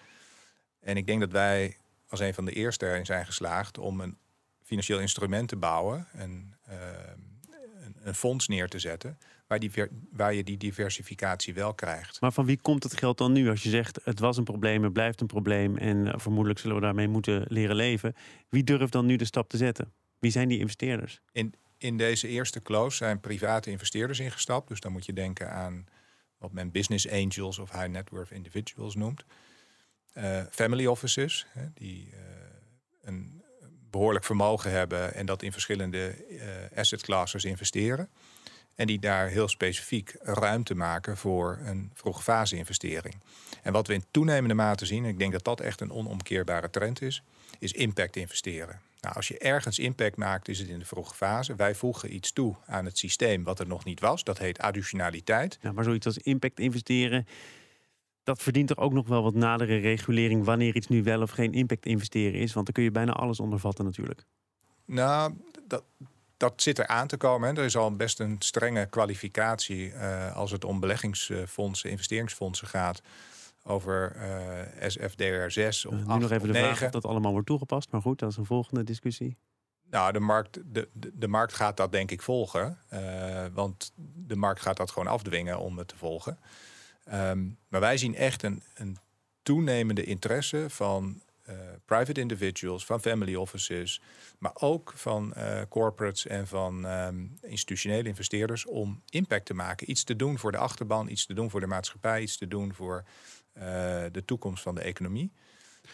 En 0.80 0.96
ik 0.96 1.06
denk 1.06 1.20
dat 1.20 1.32
wij 1.32 1.76
als 2.08 2.20
een 2.20 2.34
van 2.34 2.44
de 2.44 2.52
eerste 2.52 2.86
erin 2.86 3.06
zijn 3.06 3.26
geslaagd 3.26 3.78
om 3.78 4.00
een 4.00 4.18
financieel 4.62 5.00
instrument 5.00 5.48
te 5.48 5.56
bouwen, 5.56 6.06
een, 6.12 6.54
een, 8.02 8.14
fonds 8.14 8.48
neer 8.48 8.68
te 8.68 8.78
zetten, 8.78 9.18
waar, 9.48 9.58
die, 9.58 9.70
waar 10.12 10.34
je 10.34 10.44
die 10.44 10.56
diversificatie 10.56 11.54
wel 11.54 11.74
krijgt. 11.74 12.20
Maar 12.20 12.32
van 12.32 12.46
wie 12.46 12.60
komt 12.60 12.82
het 12.82 12.98
geld 12.98 13.18
dan 13.18 13.32
nu? 13.32 13.48
Als 13.48 13.62
je 13.62 13.68
zegt 13.68 14.00
het 14.04 14.18
was 14.18 14.36
een 14.36 14.44
probleem, 14.44 14.82
het 14.82 14.92
blijft 14.92 15.20
een 15.20 15.26
probleem 15.26 15.76
en 15.76 16.06
uh, 16.06 16.12
vermoedelijk 16.16 16.60
zullen 16.60 16.76
we 16.76 16.82
daarmee 16.82 17.08
moeten 17.08 17.44
leren 17.48 17.76
leven. 17.76 18.14
Wie 18.48 18.64
durft 18.64 18.92
dan 18.92 19.06
nu 19.06 19.16
de 19.16 19.24
stap 19.24 19.48
te 19.48 19.56
zetten? 19.56 19.92
Wie 20.18 20.30
zijn 20.30 20.48
die 20.48 20.58
investeerders? 20.58 21.20
In, 21.32 21.54
in 21.78 21.96
deze 21.96 22.28
eerste 22.28 22.62
close 22.62 22.96
zijn 22.96 23.20
private 23.20 23.70
investeerders 23.70 24.18
ingestapt. 24.18 24.68
Dus 24.68 24.80
dan 24.80 24.92
moet 24.92 25.06
je 25.06 25.12
denken 25.12 25.50
aan 25.52 25.86
wat 26.38 26.52
men 26.52 26.70
business 26.70 27.08
angels 27.08 27.58
of 27.58 27.70
high 27.70 27.88
net 27.88 28.10
worth 28.10 28.30
individuals 28.30 28.94
noemt. 28.94 29.24
Uh, 30.14 30.42
family 30.50 30.86
offices, 30.86 31.46
hè, 31.48 31.62
die 31.74 32.08
uh, 32.12 32.18
een 33.02 33.42
behoorlijk 33.90 34.24
vermogen 34.24 34.70
hebben 34.70 35.14
en 35.14 35.26
dat 35.26 35.42
in 35.42 35.52
verschillende 35.52 36.24
uh, 36.28 36.78
asset 36.78 37.02
classes 37.02 37.44
investeren. 37.44 38.08
En 38.78 38.86
die 38.86 38.98
daar 38.98 39.28
heel 39.28 39.48
specifiek 39.48 40.14
ruimte 40.20 40.74
maken 40.74 41.16
voor 41.16 41.58
een 41.64 41.90
vroege 41.94 42.22
fase 42.22 42.56
investering. 42.56 43.14
En 43.62 43.72
wat 43.72 43.86
we 43.86 43.94
in 43.94 44.04
toenemende 44.10 44.54
mate 44.54 44.86
zien, 44.86 45.04
en 45.04 45.10
ik 45.10 45.18
denk 45.18 45.32
dat 45.32 45.44
dat 45.44 45.60
echt 45.60 45.80
een 45.80 45.92
onomkeerbare 45.92 46.70
trend 46.70 47.02
is, 47.02 47.22
is 47.58 47.72
impact 47.72 48.16
investeren. 48.16 48.80
Nou, 49.00 49.14
als 49.14 49.28
je 49.28 49.38
ergens 49.38 49.78
impact 49.78 50.16
maakt, 50.16 50.48
is 50.48 50.58
het 50.58 50.68
in 50.68 50.78
de 50.78 50.84
vroege 50.84 51.14
fase. 51.14 51.54
Wij 51.54 51.74
voegen 51.74 52.14
iets 52.14 52.32
toe 52.32 52.54
aan 52.66 52.84
het 52.84 52.98
systeem 52.98 53.44
wat 53.44 53.60
er 53.60 53.66
nog 53.66 53.84
niet 53.84 54.00
was. 54.00 54.24
Dat 54.24 54.38
heet 54.38 54.58
additionaliteit. 54.58 55.58
Ja, 55.60 55.72
maar 55.72 55.84
zoiets 55.84 56.06
als 56.06 56.18
impact 56.18 56.60
investeren, 56.60 57.26
dat 58.22 58.42
verdient 58.42 58.68
toch 58.68 58.78
ook 58.78 58.92
nog 58.92 59.08
wel 59.08 59.22
wat 59.22 59.34
nadere 59.34 59.76
regulering 59.76 60.44
wanneer 60.44 60.76
iets 60.76 60.88
nu 60.88 61.02
wel 61.02 61.22
of 61.22 61.30
geen 61.30 61.52
impact 61.52 61.86
investeren 61.86 62.40
is. 62.40 62.52
Want 62.52 62.66
dan 62.66 62.74
kun 62.74 62.84
je 62.84 62.90
bijna 62.90 63.12
alles 63.12 63.40
ondervatten 63.40 63.84
natuurlijk. 63.84 64.24
Nou, 64.84 65.34
dat, 65.66 65.84
dat 66.38 66.62
zit 66.62 66.78
er 66.78 66.86
aan 66.86 67.06
te 67.06 67.16
komen. 67.16 67.56
Er 67.56 67.64
is 67.64 67.76
al 67.76 67.96
best 67.96 68.20
een 68.20 68.36
strenge 68.38 68.86
kwalificatie 68.86 69.92
uh, 69.92 70.36
als 70.36 70.50
het 70.50 70.64
om 70.64 70.80
beleggingsfondsen, 70.80 71.90
investeringsfondsen 71.90 72.68
gaat 72.68 73.02
over 73.62 74.16
uh, 74.16 74.88
SFDR6 74.88 75.88
of 75.88 75.92
uh, 75.92 76.06
Nu 76.06 76.18
nog 76.18 76.30
even 76.30 76.46
de 76.46 76.52
9. 76.52 76.76
vraag 76.76 76.82
of 76.82 76.90
dat 76.90 77.04
allemaal 77.04 77.32
wordt 77.32 77.46
toegepast. 77.46 77.90
Maar 77.90 78.00
goed, 78.00 78.18
dat 78.18 78.30
is 78.30 78.36
een 78.36 78.44
volgende 78.44 78.84
discussie. 78.84 79.36
Nou, 79.90 80.12
de 80.12 80.20
markt, 80.20 80.60
de, 80.64 80.88
de, 80.92 81.10
de 81.14 81.28
markt 81.28 81.52
gaat 81.52 81.76
dat 81.76 81.92
denk 81.92 82.10
ik 82.10 82.22
volgen. 82.22 82.78
Want 83.52 83.92
de 84.14 84.36
markt 84.36 84.60
gaat 84.60 84.76
dat 84.76 84.90
gewoon 84.90 85.08
afdwingen 85.08 85.58
om 85.58 85.78
het 85.78 85.88
te 85.88 85.96
volgen. 85.96 86.38
Um, 87.12 87.58
maar 87.68 87.80
wij 87.80 87.96
zien 87.96 88.14
echt 88.14 88.42
een, 88.42 88.62
een 88.74 88.98
toenemende 89.42 90.04
interesse 90.04 90.64
van 90.68 91.22
private 91.84 92.20
individuals, 92.20 92.86
van 92.86 93.00
family 93.00 93.34
offices, 93.34 94.00
maar 94.38 94.52
ook 94.54 94.92
van 94.96 95.34
uh, 95.36 95.60
corporates 95.68 96.26
en 96.26 96.46
van 96.46 96.84
um, 96.84 97.38
institutionele 97.42 98.08
investeerders 98.08 98.66
om 98.66 99.02
impact 99.10 99.46
te 99.46 99.54
maken. 99.54 99.90
Iets 99.90 100.04
te 100.04 100.16
doen 100.16 100.38
voor 100.38 100.52
de 100.52 100.58
achterban, 100.58 101.08
iets 101.08 101.26
te 101.26 101.34
doen 101.34 101.50
voor 101.50 101.60
de 101.60 101.66
maatschappij, 101.66 102.22
iets 102.22 102.36
te 102.36 102.48
doen 102.48 102.74
voor 102.74 103.04
uh, 103.56 103.62
de 104.12 104.22
toekomst 104.24 104.62
van 104.62 104.74
de 104.74 104.80
economie. 104.80 105.32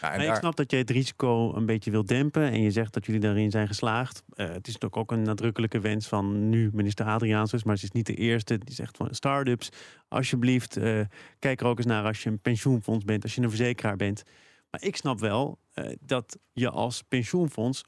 Ja, 0.00 0.12
en 0.12 0.18
daar... 0.18 0.28
Ik 0.28 0.34
snap 0.34 0.56
dat 0.56 0.70
je 0.70 0.76
het 0.76 0.90
risico 0.90 1.54
een 1.54 1.66
beetje 1.66 1.90
wil 1.90 2.04
dempen 2.04 2.42
en 2.42 2.62
je 2.62 2.70
zegt 2.70 2.92
dat 2.92 3.06
jullie 3.06 3.20
daarin 3.20 3.50
zijn 3.50 3.66
geslaagd. 3.66 4.22
Uh, 4.28 4.46
het 4.46 4.66
is 4.66 4.72
natuurlijk 4.72 4.96
ook 4.96 5.12
een 5.12 5.22
nadrukkelijke 5.22 5.80
wens 5.80 6.06
van 6.06 6.48
nu 6.48 6.70
minister 6.72 7.06
Adriaansens, 7.06 7.64
maar 7.64 7.78
ze 7.78 7.84
is 7.84 7.90
niet 7.90 8.06
de 8.06 8.14
eerste. 8.14 8.58
Die 8.58 8.74
zegt 8.74 8.96
van 8.96 9.14
start-ups, 9.14 9.68
alsjeblieft, 10.08 10.76
uh, 10.76 11.00
kijk 11.38 11.60
er 11.60 11.66
ook 11.66 11.76
eens 11.76 11.86
naar 11.86 12.04
als 12.04 12.22
je 12.22 12.30
een 12.30 12.38
pensioenfonds 12.38 13.04
bent, 13.04 13.22
als 13.22 13.34
je 13.34 13.40
een 13.40 13.48
verzekeraar 13.48 13.96
bent. 13.96 14.22
Maar 14.74 14.82
ik 14.82 14.96
snap 14.96 15.20
wel 15.20 15.58
uh, 15.74 15.92
dat 16.00 16.38
je 16.52 16.70
als 16.70 17.02
pensioenfonds 17.02 17.84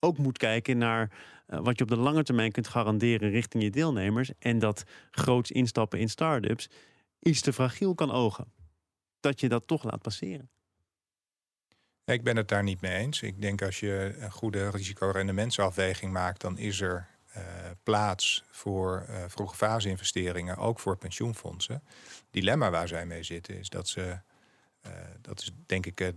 ook 0.00 0.18
moet 0.18 0.38
kijken 0.38 0.78
naar 0.78 1.10
wat 1.46 1.78
je 1.78 1.84
op 1.84 1.90
de 1.90 1.96
lange 1.96 2.22
termijn 2.22 2.52
kunt 2.52 2.68
garanderen 2.68 3.30
richting 3.30 3.62
je 3.62 3.70
deelnemers. 3.70 4.30
En 4.38 4.58
dat 4.58 4.84
groots 5.10 5.50
instappen 5.50 5.98
in 5.98 6.08
start-ups 6.08 6.68
iets 7.18 7.40
te 7.40 7.52
fragiel 7.52 7.94
kan 7.94 8.10
ogen. 8.10 8.52
Dat 9.20 9.40
je 9.40 9.48
dat 9.48 9.66
toch 9.66 9.82
laat 9.82 10.02
passeren. 10.02 10.50
Ik 12.04 12.22
ben 12.22 12.36
het 12.36 12.48
daar 12.48 12.62
niet 12.62 12.80
mee 12.80 12.96
eens. 12.96 13.22
Ik 13.22 13.40
denk 13.42 13.62
als 13.62 13.80
je 13.80 14.16
een 14.18 14.32
goede 14.32 14.70
risicorendementsafweging 14.70 16.12
maakt, 16.12 16.40
dan 16.40 16.58
is 16.58 16.80
er 16.80 17.08
uh, 17.36 17.42
plaats 17.82 18.44
voor 18.50 19.06
vroege 19.28 19.56
fase 19.56 19.88
investeringen, 19.88 20.56
ook 20.56 20.80
voor 20.80 20.96
pensioenfondsen. 20.96 21.82
Dilemma 22.30 22.70
waar 22.70 22.88
zij 22.88 23.06
mee 23.06 23.22
zitten 23.22 23.58
is 23.58 23.68
dat 23.68 23.88
ze, 23.88 24.20
dat 25.20 25.40
is 25.40 25.50
denk 25.66 25.86
ik 25.86 26.12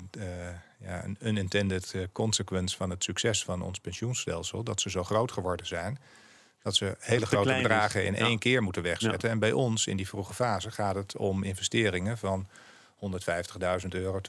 ja, 0.80 1.04
een 1.04 1.18
unintended 1.22 1.96
consequence 2.12 2.76
van 2.76 2.90
het 2.90 3.04
succes 3.04 3.44
van 3.44 3.62
ons 3.62 3.80
pensioenstelsel, 3.80 4.64
dat 4.64 4.82
ze 4.82 4.90
zo 4.90 5.04
groot 5.04 5.32
geworden 5.32 5.66
zijn. 5.66 6.00
Dat 6.62 6.76
ze 6.76 6.96
hele 7.00 7.20
dat 7.20 7.28
grote 7.28 7.54
bedragen 7.54 8.06
in 8.06 8.14
ja. 8.14 8.20
één 8.20 8.40
keer 8.40 8.64
moeten 8.64 8.84
wegzetten. 8.84 9.28
Ja. 9.28 9.34
En 9.34 9.40
bij 9.40 9.52
ons 9.52 9.88
in 9.88 9.98
die 9.98 10.08
vroege 10.08 10.34
fase 10.34 10.72
gaat 10.72 10.96
het 10.96 11.18
om 11.18 11.44
investeringen 11.44 12.18
van 12.18 12.48
150.000 12.96 13.88
euro, 13.90 14.20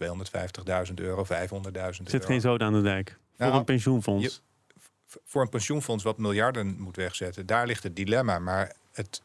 250.000 0.88 0.94
euro, 0.94 1.24
500.000 1.24 1.28
euro. 1.72 1.92
Zit 2.04 2.24
geen 2.24 2.40
zoden 2.40 2.66
aan 2.66 2.72
de 2.72 2.82
dijk 2.82 3.18
voor 3.36 3.46
nou, 3.46 3.58
een 3.58 3.64
pensioenfonds? 3.64 4.24
Je, 4.24 5.20
voor 5.24 5.42
een 5.42 5.48
pensioenfonds 5.48 6.04
wat 6.04 6.18
miljarden 6.18 6.80
moet 6.80 6.96
wegzetten, 6.96 7.46
daar 7.46 7.66
ligt 7.66 7.82
het 7.82 7.96
dilemma. 7.96 8.38
Maar 8.38 8.74
het, 8.92 9.22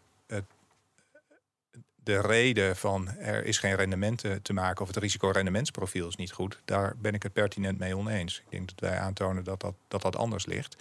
de 2.10 2.22
reden 2.22 2.76
van 2.76 3.10
er 3.10 3.46
is 3.46 3.58
geen 3.58 3.76
rendement 3.76 4.24
te 4.42 4.54
maken 4.54 4.82
of 4.82 4.88
het 4.88 4.98
risicorendementsprofiel 4.98 6.08
is 6.08 6.16
niet 6.16 6.32
goed, 6.32 6.62
daar 6.66 6.96
ben 6.98 7.14
ik 7.14 7.24
het 7.24 7.34
pertinent 7.34 7.80
mee 7.80 7.98
oneens. 7.98 8.38
Ik 8.38 8.52
denk 8.52 8.68
dat 8.68 8.90
wij 8.90 9.00
aantonen 9.00 9.44
dat 9.44 9.62
dat, 9.62 9.74
dat, 9.88 10.02
dat 10.02 10.16
anders 10.16 10.46
ligt. 10.46 10.76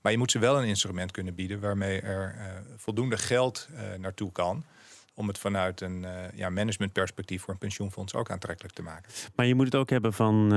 Maar 0.00 0.12
je 0.12 0.18
moet 0.18 0.30
ze 0.30 0.38
wel 0.38 0.58
een 0.58 0.68
instrument 0.68 1.10
kunnen 1.10 1.34
bieden 1.34 1.60
waarmee 1.60 2.00
er 2.00 2.34
uh, 2.36 2.44
voldoende 2.76 3.18
geld 3.18 3.68
uh, 3.72 3.80
naartoe 3.98 4.32
kan 4.32 4.64
om 5.14 5.28
het 5.28 5.38
vanuit 5.38 5.80
een 5.80 6.06
ja, 6.34 6.50
managementperspectief 6.50 7.42
voor 7.42 7.52
een 7.52 7.58
pensioenfonds 7.58 8.14
ook 8.14 8.30
aantrekkelijk 8.30 8.74
te 8.74 8.82
maken. 8.82 9.12
Maar 9.34 9.46
je 9.46 9.54
moet 9.54 9.64
het 9.64 9.74
ook 9.74 9.90
hebben 9.90 10.12
van 10.12 10.48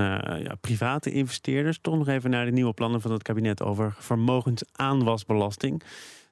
ja, 0.43 0.55
private 0.61 1.11
investeerders. 1.11 1.79
Toch 1.81 1.97
nog 1.97 2.07
even 2.07 2.29
naar 2.29 2.45
de 2.45 2.51
nieuwe 2.51 2.73
plannen 2.73 3.01
van 3.01 3.11
het 3.11 3.23
kabinet 3.23 3.61
over 3.61 3.95
vermogensaanwasbelasting. 3.99 5.83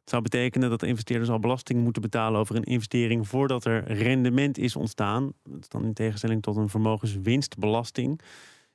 Het 0.02 0.10
zou 0.10 0.22
betekenen 0.22 0.70
dat 0.70 0.80
de 0.80 0.88
investeerders 0.88 1.30
al 1.30 1.40
belasting 1.40 1.84
moeten 1.84 2.02
betalen 2.02 2.40
over 2.40 2.56
een 2.56 2.64
investering 2.64 3.28
voordat 3.28 3.66
er 3.66 3.92
rendement 3.92 4.58
is 4.58 4.76
ontstaan. 4.76 5.34
Dat 5.44 5.60
is 5.60 5.70
dan 5.70 5.84
in 5.84 5.94
tegenstelling 5.94 6.42
tot 6.42 6.56
een 6.56 6.70
vermogenswinstbelasting. 6.70 8.22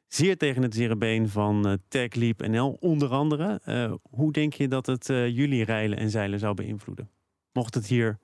zeer 0.09 0.37
tegen 0.37 0.63
het 0.63 0.75
zere 0.75 0.97
been 0.97 1.29
van 1.29 1.69
uh, 1.69 1.75
TechLeap 1.89 2.47
NL, 2.47 2.77
onder 2.81 3.09
andere. 3.09 3.61
Uh, 3.67 3.93
hoe 4.11 4.33
denk 4.33 4.55
je 4.55 4.69
dat 4.69 4.87
het 4.87 5.09
uh, 5.09 5.29
jullie 5.29 5.65
rijlen 5.65 5.99
en 5.99 6.11
zeilen 6.11 6.39
zou 6.39 6.55
beïnvloeden? 6.55 7.11
Mocht 7.53 7.75
het 7.75 7.87
hier 7.87 8.19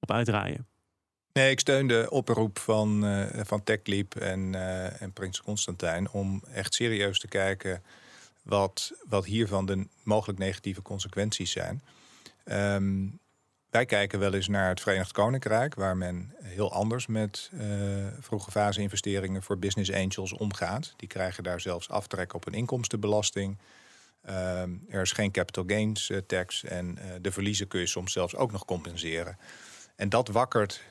op 0.00 0.10
uitdraaien? 0.10 0.66
Nee, 1.32 1.50
ik 1.50 1.60
steun 1.60 1.86
de 1.86 2.06
oproep 2.10 2.58
van, 2.58 3.04
van 3.32 3.62
TechLeap 3.62 4.14
en, 4.14 4.54
en 5.00 5.12
Prins 5.12 5.42
Constantijn 5.42 6.10
om 6.10 6.42
echt 6.52 6.74
serieus 6.74 7.18
te 7.18 7.28
kijken 7.28 7.82
wat, 8.42 8.92
wat 9.08 9.24
hiervan 9.24 9.66
de 9.66 9.86
mogelijk 10.02 10.38
negatieve 10.38 10.82
consequenties 10.82 11.50
zijn. 11.50 11.82
Um, 12.44 13.18
wij 13.70 13.84
kijken 13.84 14.18
wel 14.18 14.34
eens 14.34 14.48
naar 14.48 14.68
het 14.68 14.80
Verenigd 14.80 15.12
Koninkrijk, 15.12 15.74
waar 15.74 15.96
men 15.96 16.34
heel 16.42 16.72
anders 16.72 17.06
met 17.06 17.50
uh, 17.52 17.62
vroege 18.20 18.50
fase 18.50 18.80
investeringen 18.80 19.42
voor 19.42 19.58
business 19.58 19.92
angels 19.92 20.32
omgaat. 20.32 20.94
Die 20.96 21.08
krijgen 21.08 21.42
daar 21.42 21.60
zelfs 21.60 21.88
aftrek 21.88 22.34
op 22.34 22.46
een 22.46 22.52
inkomstenbelasting. 22.52 23.58
Uh, 24.28 24.60
er 24.88 25.00
is 25.00 25.12
geen 25.12 25.30
capital 25.30 25.64
gains 25.66 26.08
uh, 26.08 26.18
tax 26.18 26.64
en 26.64 26.98
de 27.20 27.32
verliezen 27.32 27.68
kun 27.68 27.80
je 27.80 27.86
soms 27.86 28.12
zelfs 28.12 28.36
ook 28.36 28.52
nog 28.52 28.64
compenseren. 28.64 29.38
En 29.96 30.08
dat 30.08 30.28
wakkert, 30.28 30.82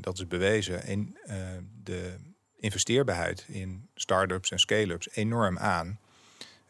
dat 0.00 0.18
is 0.18 0.26
bewezen, 0.26 0.86
in 0.86 1.18
de 1.82 2.14
investeerbaarheid 2.56 3.44
in 3.48 3.88
start-ups 3.94 4.50
en 4.50 4.58
scale-ups 4.58 5.08
enorm 5.14 5.58
aan. 5.58 5.98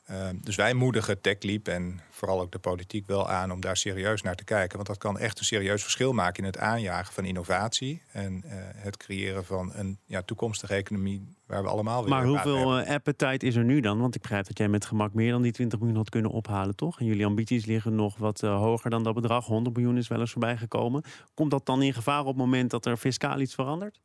Ehm, 0.07 0.37
dus 0.41 0.57
wij 0.57 0.75
moedigen 0.75 1.21
TechLeap 1.21 1.69
en 1.69 2.01
vooral 2.11 2.41
ook 2.41 2.53
de 2.53 2.59
politiek 2.59 3.07
wel 3.07 3.29
aan 3.29 3.53
om 3.53 3.61
daar 3.61 3.77
serieus 3.77 4.23
naar 4.23 4.35
te 4.35 4.45
kijken. 4.45 4.77
Want 4.77 4.89
dat 4.89 4.99
kan 4.99 5.19
echt 5.19 5.39
een 5.39 5.45
serieus 5.45 5.83
verschil 5.83 6.13
maken 6.13 6.39
in 6.39 6.45
het 6.45 6.59
aanjagen 6.59 7.13
van 7.13 7.25
innovatie. 7.25 8.03
En 8.13 8.43
uh, 8.47 8.53
het 8.57 8.97
creëren 8.97 9.45
van 9.45 9.73
een 9.75 9.99
ja, 10.07 10.23
toekomstige 10.23 10.75
economie 10.75 11.37
waar 11.47 11.63
we 11.63 11.69
allemaal 11.69 12.01
weer 12.01 12.11
Maar 12.11 12.25
hoeveel 12.25 12.81
uh, 12.81 12.89
appetite 12.89 13.47
is 13.47 13.55
er 13.55 13.65
nu 13.65 13.81
dan? 13.81 14.01
Want 14.01 14.15
ik 14.15 14.21
begrijp 14.21 14.47
dat 14.47 14.59
jij 14.59 14.69
met 14.69 14.85
gemak 14.85 15.15
meer 15.15 15.31
dan 15.31 15.43
die 15.43 15.53
20 15.53 15.79
miljoen 15.79 15.99
had 15.99 16.09
kunnen 16.09 16.31
ophalen, 16.31 16.77
toch? 16.77 17.01
En 17.01 17.07
jullie 17.07 17.27
ambities 17.27 17.65
liggen 17.65 17.95
nog 17.95 18.17
wat 18.17 18.43
uh, 18.43 18.57
hoger 18.57 18.91
dan 18.91 19.03
dat 19.03 19.15
bedrag. 19.15 19.47
100 19.47 19.77
miljoen 19.77 19.97
is 19.97 20.09
wel 20.09 20.21
eens 20.21 20.33
voorbij 20.33 20.57
gekomen. 20.57 21.03
Komt 21.35 21.51
dat 21.51 21.67
dan 21.67 21.83
in 21.83 21.95
gevaar 21.95 22.21
op 22.21 22.27
het 22.27 22.37
moment 22.37 22.71
dat 22.71 22.87
er 22.87 22.97
fiscaal 22.97 23.41
iets 23.41 23.55
verandert? 23.55 24.01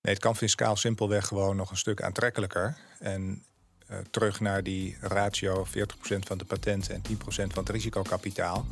Nee, 0.00 0.14
het 0.14 0.22
kan 0.22 0.36
fiscaal 0.36 0.76
simpelweg 0.76 1.26
gewoon 1.26 1.56
nog 1.56 1.70
een 1.70 1.76
stuk 1.76 2.02
aantrekkelijker. 2.02 2.76
En 2.98 3.44
terug 4.10 4.40
naar 4.40 4.62
die 4.62 4.96
ratio 5.00 5.66
40% 5.66 5.70
van 6.18 6.38
de 6.38 6.44
patenten 6.44 6.94
en 6.94 7.02
10% 7.10 7.14
van 7.26 7.48
het 7.52 7.68
risicokapitaal. 7.68 8.66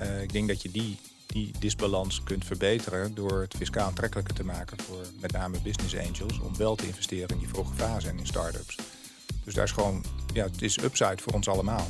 Uh, 0.00 0.22
ik 0.22 0.32
denk 0.32 0.48
dat 0.48 0.62
je 0.62 0.70
die, 0.70 0.98
die 1.26 1.50
disbalans 1.58 2.22
kunt 2.22 2.44
verbeteren 2.44 3.14
door 3.14 3.40
het 3.40 3.54
fiscaal 3.56 3.86
aantrekkelijker 3.86 4.34
te 4.34 4.44
maken 4.44 4.80
voor 4.80 5.04
met 5.20 5.32
name 5.32 5.58
business 5.60 5.96
angels 5.96 6.40
om 6.40 6.56
wel 6.56 6.74
te 6.74 6.86
investeren 6.86 7.28
in 7.28 7.38
die 7.38 7.48
vroege 7.48 7.74
fase 7.74 8.08
en 8.08 8.18
in 8.18 8.26
start-ups. 8.26 8.78
Dus 9.44 9.54
daar 9.54 9.64
is 9.64 9.72
gewoon, 9.72 10.04
ja, 10.32 10.44
het 10.44 10.62
is 10.62 10.82
upside 10.82 11.22
voor 11.22 11.32
ons 11.32 11.48
allemaal. 11.48 11.86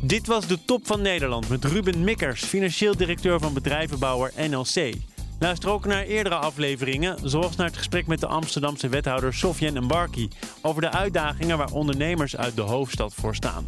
Dit 0.00 0.26
was 0.26 0.46
de 0.46 0.64
top 0.64 0.86
van 0.86 1.02
Nederland 1.02 1.48
met 1.48 1.64
Ruben 1.64 2.04
Mikkers, 2.04 2.44
financieel 2.44 2.96
directeur 2.96 3.40
van 3.40 3.54
bedrijvenbouwer 3.54 4.32
NLC. 4.48 4.94
Luister 5.40 5.70
ook 5.70 5.86
naar 5.86 6.02
eerdere 6.02 6.34
afleveringen, 6.34 7.16
zoals 7.22 7.56
naar 7.56 7.66
het 7.66 7.76
gesprek 7.76 8.06
met 8.06 8.20
de 8.20 8.26
Amsterdamse 8.26 8.88
wethouder 8.88 9.34
Sofjan 9.34 9.84
Mbarki 9.84 10.28
over 10.62 10.82
de 10.82 10.90
uitdagingen 10.90 11.58
waar 11.58 11.72
ondernemers 11.72 12.36
uit 12.36 12.56
de 12.56 12.62
hoofdstad 12.62 13.14
voor 13.14 13.34
staan. 13.34 13.64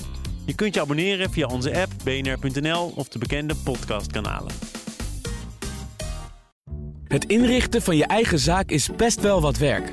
Je 0.47 0.55
kunt 0.55 0.75
je 0.75 0.81
abonneren 0.81 1.31
via 1.31 1.47
onze 1.47 1.81
app 1.81 1.93
bnr.nl 2.05 2.93
of 2.97 3.09
de 3.09 3.19
bekende 3.19 3.55
podcastkanalen. 3.55 4.53
Het 7.05 7.25
inrichten 7.25 7.83
van 7.83 7.97
je 7.97 8.07
eigen 8.07 8.39
zaak 8.39 8.71
is 8.71 8.89
best 8.97 9.21
wel 9.21 9.41
wat 9.41 9.57
werk. 9.57 9.93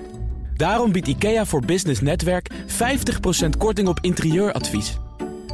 Daarom 0.56 0.92
biedt 0.92 1.08
IKEA 1.08 1.46
voor 1.46 1.66
Business 1.66 2.02
Netwerk 2.02 2.50
50% 2.54 3.50
korting 3.58 3.88
op 3.88 4.00
interieuradvies. 4.02 4.98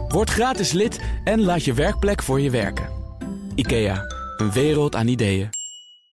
Word 0.08 0.30
gratis 0.30 0.72
lid 0.72 1.02
en 1.24 1.42
laat 1.42 1.64
je 1.64 1.74
werkplek 1.74 2.24
voor 2.24 2.42
je 2.42 2.50
werken. 2.50 2.90
IKEA, 3.56 4.04
een 4.38 4.52
wereld 4.52 4.96
aan 4.96 5.08
ideeën. 5.08 5.65